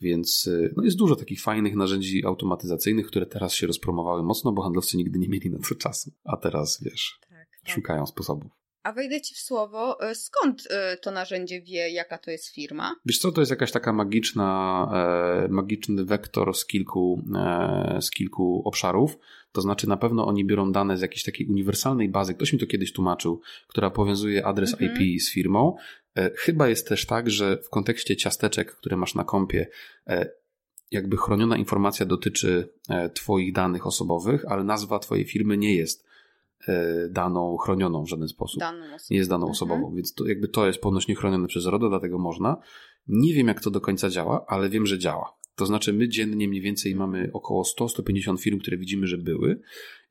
[0.02, 4.62] Więc e, no jest dużo takich fajnych narzędzi automatyzacyjnych, które teraz się rozpromowały mocno, bo
[4.62, 6.12] handlowcy nigdy nie mieli na to czasu.
[6.24, 7.76] A teraz, wiesz, tak, tak.
[7.76, 8.59] szukają sposobów.
[8.84, 12.96] A wejdę ci w słowo, e, skąd e, to narzędzie wie, jaka to jest firma?
[13.06, 14.90] Wiesz co, to jest jakaś taka magiczna,
[15.46, 17.24] e, magiczny wektor z kilku,
[18.02, 19.18] z kilku obszarów.
[19.52, 22.66] To znaczy na pewno oni biorą dane z jakiejś takiej uniwersalnej bazy, ktoś mi to
[22.66, 24.92] kiedyś tłumaczył, która powiązuje adres mhm.
[24.92, 25.76] IP z firmą.
[26.36, 29.68] Chyba jest też tak, że w kontekście ciasteczek, które masz na kompie,
[30.92, 32.70] jakby chroniona informacja dotyczy
[33.14, 36.09] Twoich danych osobowych, ale nazwa Twojej firmy nie jest
[37.10, 38.60] daną chronioną w żaden sposób.
[39.12, 39.52] Nie jest daną mhm.
[39.52, 42.58] osobową, więc to jakby to jest ponoć chronione przez RODO, dlatego można.
[43.08, 45.40] Nie wiem, jak to do końca działa, ale wiem, że działa.
[45.56, 49.62] To znaczy, my dziennie mniej więcej mamy około 100-150 firm, które widzimy, że były,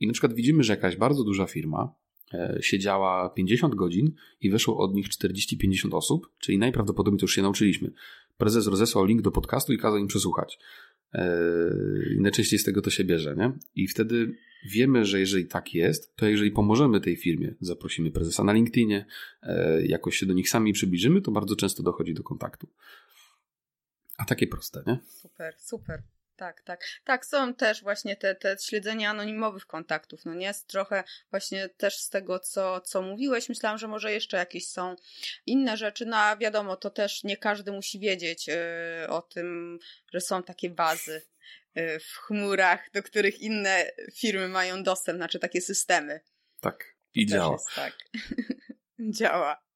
[0.01, 1.95] i na przykład widzimy, że jakaś bardzo duża firma
[2.35, 7.43] e, siedziała 50 godzin i weszło od nich 40-50 osób, czyli najprawdopodobniej to już się
[7.43, 7.93] nauczyliśmy.
[8.39, 10.59] Prezes rozesłał link do podcastu i kazał im przesłuchać.
[11.15, 13.53] Yy, najczęściej z tego to się bierze, nie?
[13.75, 14.35] I wtedy
[14.65, 19.07] wiemy, że jeżeli tak jest, to jeżeli pomożemy tej firmie, zaprosimy prezesa na LinkedInie,
[19.43, 22.69] yy, jakoś się do nich sami przybliżymy, to bardzo często dochodzi do kontaktu.
[24.17, 24.99] A takie proste, nie?
[25.07, 26.03] Super, super.
[26.39, 26.85] Tak, tak.
[27.05, 30.53] Tak, są też właśnie te, te śledzenia anonimowych kontaktów, no nie?
[30.67, 34.97] Trochę właśnie też z tego, co, co mówiłeś, myślałam, że może jeszcze jakieś są
[35.47, 39.79] inne rzeczy, no a wiadomo, to też nie każdy musi wiedzieć yy, o tym,
[40.13, 41.23] że są takie bazy
[42.01, 46.21] w chmurach, do których inne firmy mają dostęp, znaczy takie systemy.
[46.61, 47.53] Tak, i to działa.
[47.53, 47.99] Jest, tak,
[49.21, 49.69] działa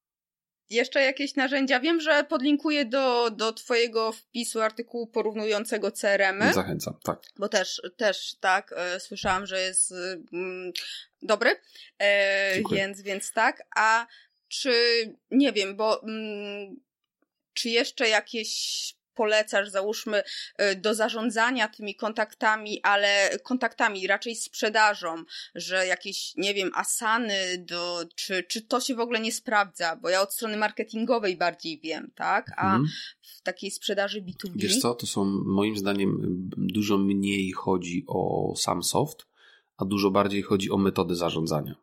[0.72, 1.80] jeszcze jakieś narzędzia?
[1.80, 6.52] Wiem, że podlinkuję do, do Twojego wpisu artykułu porównującego CRM.
[6.52, 7.22] Zachęcam, tak.
[7.36, 9.94] Bo też, też tak, e, słyszałam, że jest
[10.32, 10.72] mm,
[11.22, 11.56] dobry.
[11.98, 13.62] E, więc, więc tak.
[13.76, 14.06] A
[14.48, 14.72] czy,
[15.30, 16.80] nie wiem, bo mm,
[17.52, 20.22] czy jeszcze jakieś polecasz, załóżmy,
[20.60, 28.04] y, do zarządzania tymi kontaktami, ale kontaktami raczej sprzedażą, że jakieś, nie wiem, asany, do,
[28.14, 32.10] czy, czy to się w ogóle nie sprawdza, bo ja od strony marketingowej bardziej wiem,
[32.14, 32.52] tak?
[32.56, 32.88] A mhm.
[33.22, 34.52] w takiej sprzedaży B2B.
[34.56, 36.18] Wiesz co, to są moim zdaniem
[36.56, 39.26] dużo mniej chodzi o sam soft,
[39.76, 41.74] a dużo bardziej chodzi o metody zarządzania.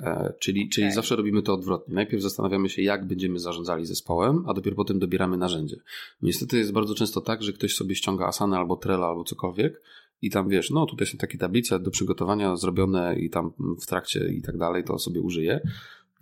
[0.00, 0.94] E, czyli, czyli okay.
[0.94, 1.94] zawsze robimy to odwrotnie.
[1.94, 5.76] Najpierw zastanawiamy się, jak będziemy zarządzali zespołem, a dopiero potem dobieramy narzędzie.
[6.22, 9.82] Niestety jest bardzo często tak, że ktoś sobie ściąga Asana albo Trello albo cokolwiek
[10.22, 14.28] i tam wiesz, no tutaj są takie tablice do przygotowania zrobione i tam w trakcie
[14.28, 15.60] i tak dalej to sobie użyję.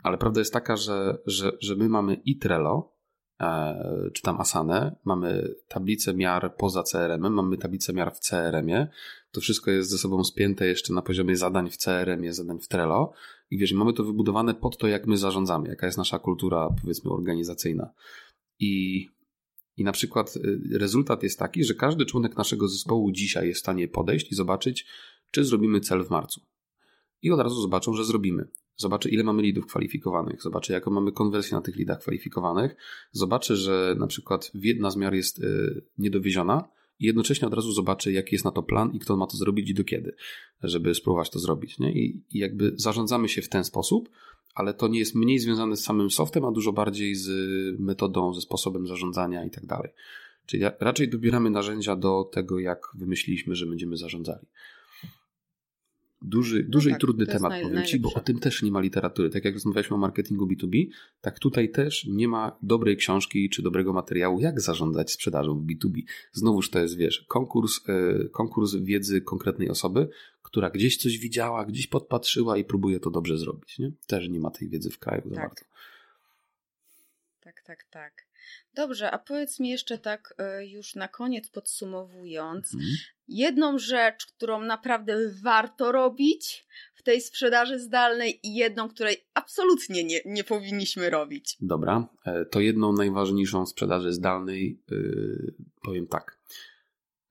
[0.03, 2.93] Ale prawda jest taka, że, że, że my mamy i Trello,
[3.41, 8.89] e, czy tam Asanę, mamy tablicę miar poza CRM-em, mamy tablicę miar w CRM-ie.
[9.31, 13.13] To wszystko jest ze sobą spięte jeszcze na poziomie zadań w CRM-ie, zadań w Trello.
[13.51, 17.11] I wiesz, mamy to wybudowane pod to, jak my zarządzamy, jaka jest nasza kultura, powiedzmy,
[17.11, 17.91] organizacyjna.
[18.59, 19.07] I
[19.77, 23.65] I na przykład y, rezultat jest taki, że każdy członek naszego zespołu dzisiaj jest w
[23.65, 24.87] stanie podejść i zobaczyć,
[25.31, 26.41] czy zrobimy cel w marcu.
[27.23, 28.49] I od razu zobaczą, że zrobimy.
[28.77, 32.77] Zobaczy, ile mamy lidów kwalifikowanych, zobaczy, jaką mamy konwersję na tych lidach kwalifikowanych,
[33.13, 36.69] zobaczy, że na przykład jedna z miar jest y, niedowieziona
[37.01, 39.71] i jednocześnie od razu zobaczy, jaki jest na to plan i kto ma to zrobić
[39.71, 40.15] i do kiedy,
[40.63, 41.79] żeby spróbować to zrobić.
[41.79, 41.93] Nie?
[41.93, 44.09] I, I jakby zarządzamy się w ten sposób,
[44.55, 47.31] ale to nie jest mniej związane z samym softem, a dużo bardziej z
[47.81, 49.91] metodą, ze sposobem zarządzania i tak dalej.
[50.47, 54.47] Czyli raczej dobieramy narzędzia do tego, jak wymyśliliśmy, że będziemy zarządzali.
[56.23, 58.71] Duży, duży no tak, i trudny temat, naj, powiem Ci, bo o tym też nie
[58.71, 59.31] ma literatury.
[59.31, 60.87] Tak jak rozmawialiśmy o marketingu B2B,
[61.21, 66.03] tak tutaj też nie ma dobrej książki czy dobrego materiału, jak zarządzać sprzedażą w B2B.
[66.33, 70.09] Znowuż to jest, wiesz, konkurs, yy, konkurs wiedzy konkretnej osoby,
[70.43, 73.79] która gdzieś coś widziała, gdzieś podpatrzyła i próbuje to dobrze zrobić.
[73.79, 73.93] Nie?
[74.07, 75.35] Też nie ma tej wiedzy w kraju tak.
[75.35, 75.65] za bardzo.
[77.47, 78.27] Tak, tak, tak.
[78.75, 82.93] Dobrze, a powiedz mi jeszcze tak e, już na koniec podsumowując, mhm.
[83.29, 90.21] jedną rzecz, którą naprawdę warto robić w tej sprzedaży zdalnej i jedną, której absolutnie nie,
[90.25, 91.57] nie powinniśmy robić.
[91.61, 96.39] Dobra, e, to jedną najważniejszą sprzedaży zdalnej yy, powiem tak.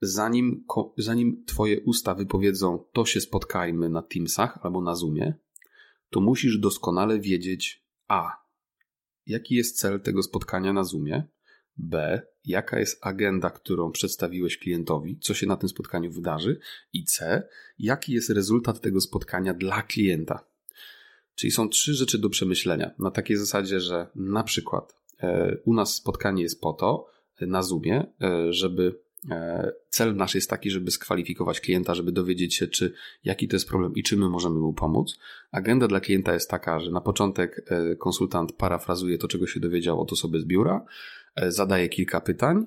[0.00, 0.64] Zanim,
[0.98, 5.34] zanim twoje usta wypowiedzą to się spotkajmy na Teamsach albo na Zoomie,
[6.10, 8.45] to musisz doskonale wiedzieć a
[9.26, 11.24] jaki jest cel tego spotkania na Zoomie,
[11.76, 12.22] B.
[12.44, 16.58] Jaka jest agenda, którą przedstawiłeś klientowi, co się na tym spotkaniu wydarzy,
[16.92, 17.48] i C.
[17.78, 20.44] Jaki jest rezultat tego spotkania dla klienta.
[21.34, 22.90] Czyli są trzy rzeczy do przemyślenia.
[22.98, 27.06] Na takiej zasadzie, że na przykład e, u nas spotkanie jest po to
[27.40, 29.05] e, na Zoomie, e, żeby
[29.88, 32.92] cel nasz jest taki, żeby skwalifikować klienta, żeby dowiedzieć się, czy
[33.24, 35.18] jaki to jest problem i czy my możemy mu pomóc.
[35.50, 40.00] Agenda dla klienta jest taka, że na początek e, konsultant parafrazuje to, czego się dowiedział
[40.00, 40.84] od osoby z biura,
[41.36, 42.66] e, zadaje kilka pytań,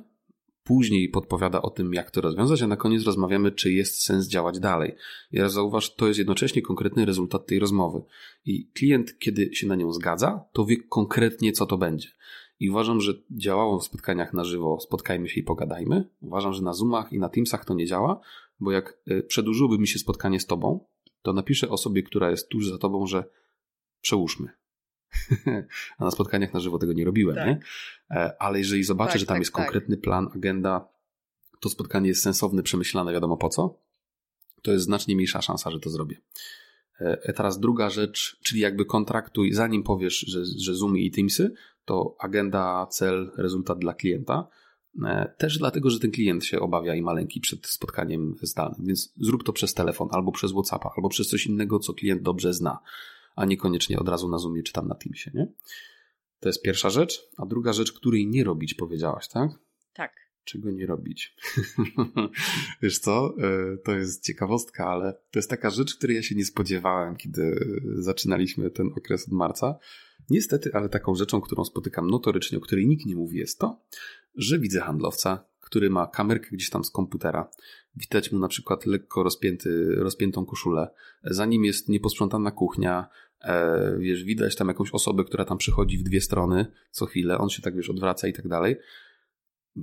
[0.63, 4.59] później podpowiada o tym, jak to rozwiązać, a na koniec rozmawiamy, czy jest sens działać
[4.59, 4.95] dalej.
[5.33, 8.01] Raz zauważ, to jest jednocześnie konkretny rezultat tej rozmowy.
[8.45, 12.09] I klient, kiedy się na nią zgadza, to wie konkretnie, co to będzie.
[12.59, 16.09] I uważam, że działało w spotkaniach na żywo, spotkajmy się i pogadajmy.
[16.21, 18.19] Uważam, że na Zoomach i na Teamsach to nie działa,
[18.59, 20.85] bo jak e, przedłużyłoby mi się spotkanie z tobą,
[21.21, 23.23] to napiszę osobie, która jest tuż za tobą, że
[24.01, 24.49] przełóżmy.
[25.97, 27.47] A na spotkaniach na żywo tego nie robiłem, tak.
[27.47, 27.59] nie?
[28.39, 29.65] Ale jeżeli zobaczę, tak, że tam tak, jest tak.
[29.65, 30.87] konkretny plan, agenda,
[31.59, 33.79] to spotkanie jest sensowne, przemyślane, wiadomo po co,
[34.61, 36.21] to jest znacznie mniejsza szansa, że to zrobię.
[36.99, 41.53] E, teraz druga rzecz, czyli jakby kontraktuj, zanim powiesz, że, że Zoom i Teamsy,
[41.85, 44.47] to agenda, cel, rezultat dla klienta.
[45.05, 49.43] E, też dlatego, że ten klient się obawia i maleńki przed spotkaniem zdalnym, więc zrób
[49.43, 52.79] to przez telefon, albo przez WhatsAppa, albo przez coś innego, co klient dobrze zna,
[53.35, 55.47] a niekoniecznie od razu na Zoomie czy tam na Teamsie, nie?
[56.39, 57.29] To jest pierwsza rzecz.
[57.37, 59.51] A druga rzecz, której nie robić, powiedziałaś, tak?
[60.43, 61.35] Czego nie robić.
[62.81, 66.45] Wiesz co, e, to jest ciekawostka, ale to jest taka rzecz, której ja się nie
[66.45, 67.65] spodziewałem, kiedy
[67.95, 69.79] zaczynaliśmy ten okres od marca.
[70.29, 73.81] Niestety, ale taką rzeczą, którą spotykam notorycznie, o której nikt nie mówi, jest to,
[74.35, 77.49] że widzę handlowca, który ma kamerkę gdzieś tam z komputera.
[77.95, 80.89] Widać mu na przykład lekko rozpięty, rozpiętą koszulę.
[81.23, 83.09] Za nim jest nieposprzątana kuchnia.
[83.41, 87.37] E, wiesz, widać tam jakąś osobę, która tam przychodzi w dwie strony co chwilę.
[87.37, 88.75] On się tak, wiesz, odwraca i tak dalej.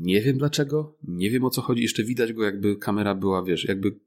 [0.01, 1.83] Nie wiem dlaczego, nie wiem o co chodzi.
[1.83, 4.01] Jeszcze widać go, jakby kamera była, wiesz, jakby,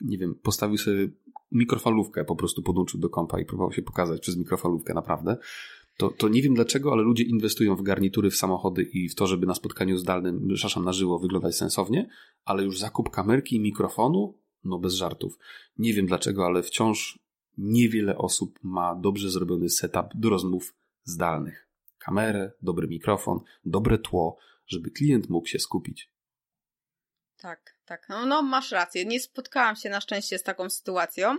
[0.00, 1.08] nie wiem, postawił sobie
[1.52, 5.36] mikrofalówkę, po prostu podłączył do kompa i próbował się pokazać przez mikrofalówkę, naprawdę.
[5.96, 9.26] To, to nie wiem dlaczego, ale ludzie inwestują w garnitury, w samochody i w to,
[9.26, 12.08] żeby na spotkaniu zdalnym, przepraszam, na żywo wyglądać sensownie,
[12.44, 15.38] ale już zakup kamerki i mikrofonu, no bez żartów.
[15.78, 17.18] Nie wiem dlaczego, ale wciąż
[17.58, 20.74] niewiele osób ma dobrze zrobiony setup do rozmów
[21.04, 21.68] zdalnych.
[21.98, 24.36] Kamerę, dobry mikrofon, dobre tło,
[24.68, 26.10] żeby klient mógł się skupić.
[27.38, 28.06] Tak, tak.
[28.08, 29.04] No, no, masz rację.
[29.04, 31.36] Nie spotkałam się na szczęście z taką sytuacją,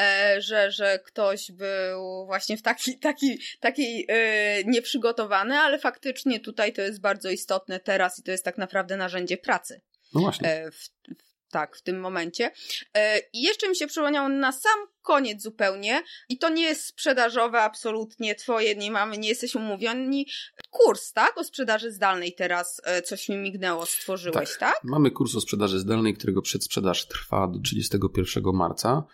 [0.00, 6.72] e, że, że ktoś był właśnie w taki, taki, taki e, nieprzygotowany, ale faktycznie tutaj
[6.72, 9.80] to jest bardzo istotne teraz i to jest tak naprawdę narzędzie pracy.
[10.14, 10.48] No właśnie.
[10.48, 12.50] E, w, w tak, w tym momencie.
[12.94, 17.60] E, I jeszcze mi się przypomniało na sam koniec zupełnie, i to nie jest sprzedażowe
[17.60, 20.26] absolutnie twoje, nie mamy, nie jesteśmy umówieni.
[20.70, 21.38] Kurs, tak?
[21.38, 24.58] O sprzedaży zdalnej teraz e, coś mi mignęło, stworzyłeś, tak?
[24.58, 24.80] tak?
[24.84, 29.04] Mamy kurs o sprzedaży zdalnej, którego przedsprzedaż trwa do 31 marca.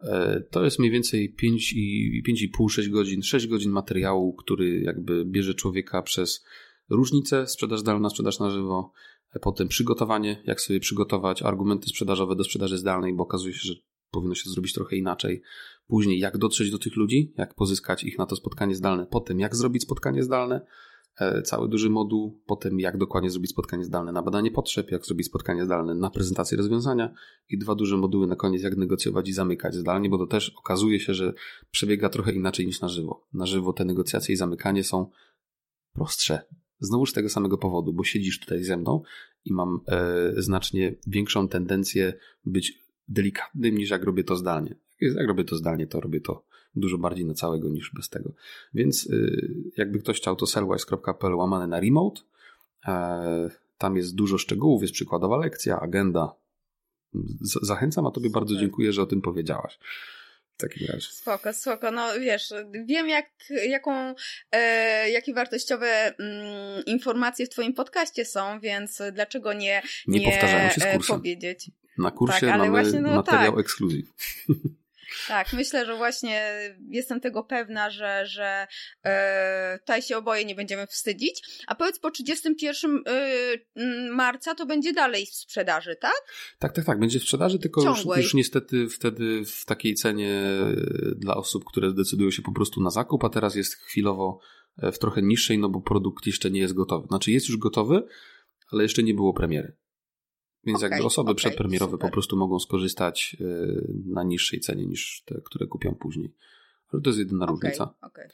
[0.00, 6.44] E, to jest mniej więcej 5,5-6 godzin, 6 godzin materiału, który jakby bierze człowieka przez
[6.90, 8.92] różnicę, sprzedaż zdalna, sprzedaż na żywo,
[9.40, 13.74] Potem przygotowanie, jak sobie przygotować argumenty sprzedażowe do sprzedaży zdalnej, bo okazuje się, że
[14.10, 15.42] powinno się zrobić trochę inaczej.
[15.86, 19.06] Później, jak dotrzeć do tych ludzi, jak pozyskać ich na to spotkanie zdalne.
[19.06, 20.66] Potem, jak zrobić spotkanie zdalne.
[21.20, 25.26] e, cały duży moduł, potem jak dokładnie zrobić spotkanie zdalne na badanie potrzeb, jak zrobić
[25.26, 27.14] spotkanie zdalne na prezentację rozwiązania
[27.48, 31.00] i dwa duże moduły na koniec, jak negocjować i zamykać zdalnie, bo to też okazuje
[31.00, 31.32] się, że
[31.70, 33.26] przebiega trochę inaczej niż na żywo.
[33.32, 35.10] Na żywo te negocjacje i zamykanie są
[35.92, 36.42] prostsze.
[36.80, 39.02] Znowuż z tego samego powodu, bo siedzisz tutaj ze mną
[39.44, 42.12] i mam e, znacznie większą tendencję
[42.44, 44.74] być delikatnym niż jak robię to zdalnie.
[45.00, 48.32] Jak robię to zdalnie, to robię to dużo bardziej na całego niż bez tego.
[48.74, 52.20] Więc y, jakby ktoś chciał, to sellwise.pl łamane na remote.
[52.86, 56.34] E, tam jest dużo szczegółów, jest przykładowa lekcja, agenda.
[57.40, 59.78] Zachęcam, a Tobie bardzo dziękuję, że o tym powiedziałaś.
[60.58, 61.08] Takim razie.
[61.10, 61.90] Spoko, spoko.
[61.90, 62.54] No wiesz,
[62.84, 63.30] wiem jak,
[63.68, 64.14] jaką,
[64.52, 70.70] e, jakie wartościowe mm, informacje w Twoim podcaście są, więc dlaczego nie, nie, nie powtarzają
[70.70, 71.16] się z kursem.
[71.16, 71.70] powiedzieć.
[71.98, 73.60] Na kursie tak, mamy właśnie, no, materiał tak.
[73.60, 74.06] ekskluzyw.
[75.28, 76.58] Tak, myślę, że właśnie
[76.90, 78.66] jestem tego pewna, że, że
[79.04, 81.62] e, tutaj się oboje nie będziemy wstydzić.
[81.66, 86.22] A powiedz, po 31 e, marca to będzie dalej w sprzedaży, tak?
[86.58, 86.98] Tak, tak, tak.
[86.98, 90.74] Będzie w sprzedaży, tylko już, już, niestety wtedy w takiej cenie e,
[91.16, 94.40] dla osób, które zdecydują się po prostu na zakup, a teraz jest chwilowo
[94.78, 97.06] e, w trochę niższej, no bo produkt jeszcze nie jest gotowy.
[97.06, 98.02] Znaczy jest już gotowy,
[98.72, 99.76] ale jeszcze nie było premiery.
[100.64, 102.08] Więc okay, jakby osoby okay, przedpremierowe super.
[102.08, 103.44] po prostu mogą skorzystać e,
[104.06, 106.34] na niższej cenie niż te, które kupią później.
[106.92, 107.94] Ale to jest jedyna okay, różnica.
[108.02, 108.28] Okej.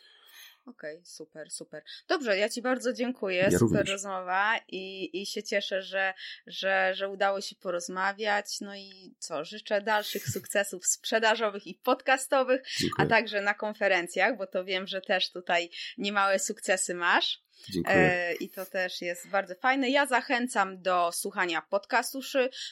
[0.66, 1.83] Okej, okay, super, super.
[2.09, 3.37] Dobrze, ja Ci bardzo dziękuję.
[3.37, 3.91] Ja super również.
[3.91, 6.14] rozmowa i, i się cieszę, że,
[6.47, 8.61] że, że udało się porozmawiać.
[8.61, 13.07] No i co, życzę dalszych sukcesów sprzedażowych i podcastowych, dziękuję.
[13.07, 17.45] a także na konferencjach, bo to wiem, że też tutaj niemałe sukcesy masz.
[17.70, 17.96] Dziękuję.
[17.96, 19.90] E, I to też jest bardzo fajne.
[19.90, 22.20] Ja zachęcam do słuchania podcastu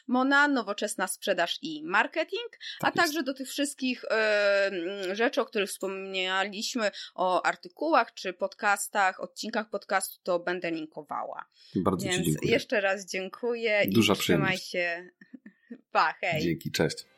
[0.07, 4.71] Mona, Nowoczesna Sprzedaż i Marketing, tak a także do tych wszystkich e,
[5.13, 11.45] rzeczy, o których wspomnieliśmy, o artykułach czy podcastach, odcinkach podcastu, to będę linkowała.
[11.75, 12.53] Bardzo Więc Ci dziękuję.
[12.53, 15.11] jeszcze raz dziękuję Duża i trzymaj się.
[15.93, 16.43] Pa, hej.
[16.43, 17.12] Dzięki, cześć.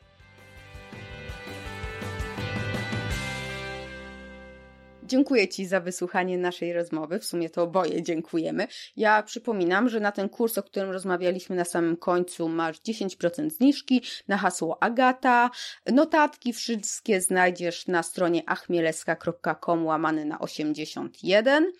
[5.07, 7.19] Dziękuję Ci za wysłuchanie naszej rozmowy.
[7.19, 8.67] W sumie to oboje dziękujemy.
[8.97, 14.03] Ja przypominam, że na ten kurs, o którym rozmawialiśmy na samym końcu, masz 10% zniżki
[14.29, 15.51] na hasło Agata.
[15.87, 21.73] Notatki wszystkie znajdziesz na stronie achmieleska.com łamane na 81.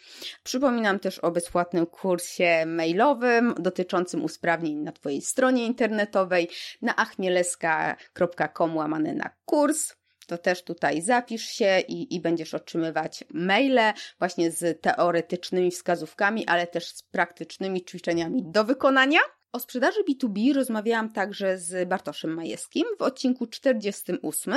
[0.43, 6.49] Przypominam też o bezpłatnym kursie mailowym dotyczącym usprawnień na Twojej stronie internetowej
[6.83, 9.95] na achmieleska.com łamane na kurs
[10.27, 16.67] to też tutaj zapisz się i, i będziesz otrzymywać maile właśnie z teoretycznymi wskazówkami, ale
[16.67, 19.21] też z praktycznymi ćwiczeniami do wykonania.
[19.55, 24.55] O sprzedaży B2B rozmawiałam także z Bartoszem Majewskim w odcinku 48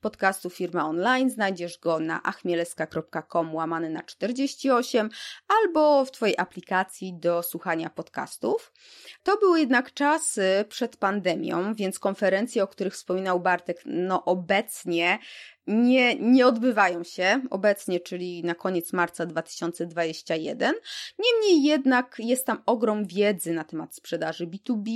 [0.00, 1.30] podcastu Firma Online.
[1.30, 5.10] Znajdziesz go na achmieleska.com łamany na 48
[5.48, 8.72] albo w Twojej aplikacji do słuchania podcastów.
[9.22, 15.18] To były jednak czasy przed pandemią, więc konferencje, o których wspominał Bartek, no obecnie
[15.66, 20.74] nie, nie odbywają się obecnie, czyli na koniec marca 2021.
[21.18, 24.90] Niemniej jednak jest tam ogrom wiedzy na temat sprzedaży B2B,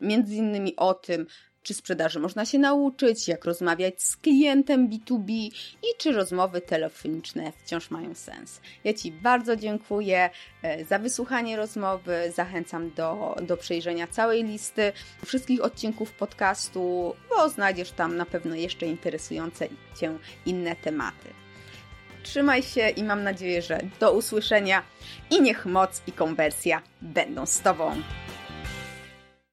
[0.00, 1.26] między innymi o tym,
[1.62, 5.30] czy sprzedaży można się nauczyć, jak rozmawiać z klientem B2B
[5.82, 8.60] i czy rozmowy telefoniczne wciąż mają sens.
[8.84, 10.30] Ja Ci bardzo dziękuję
[10.62, 12.32] e, za wysłuchanie rozmowy.
[12.34, 14.92] Zachęcam do, do przejrzenia całej listy
[15.26, 19.68] wszystkich odcinków podcastu, bo znajdziesz tam na pewno jeszcze interesujące
[20.00, 21.28] Cię inne tematy.
[22.22, 24.82] Trzymaj się i mam nadzieję, że do usłyszenia
[25.30, 28.02] i niech moc i konwersja będą z Tobą.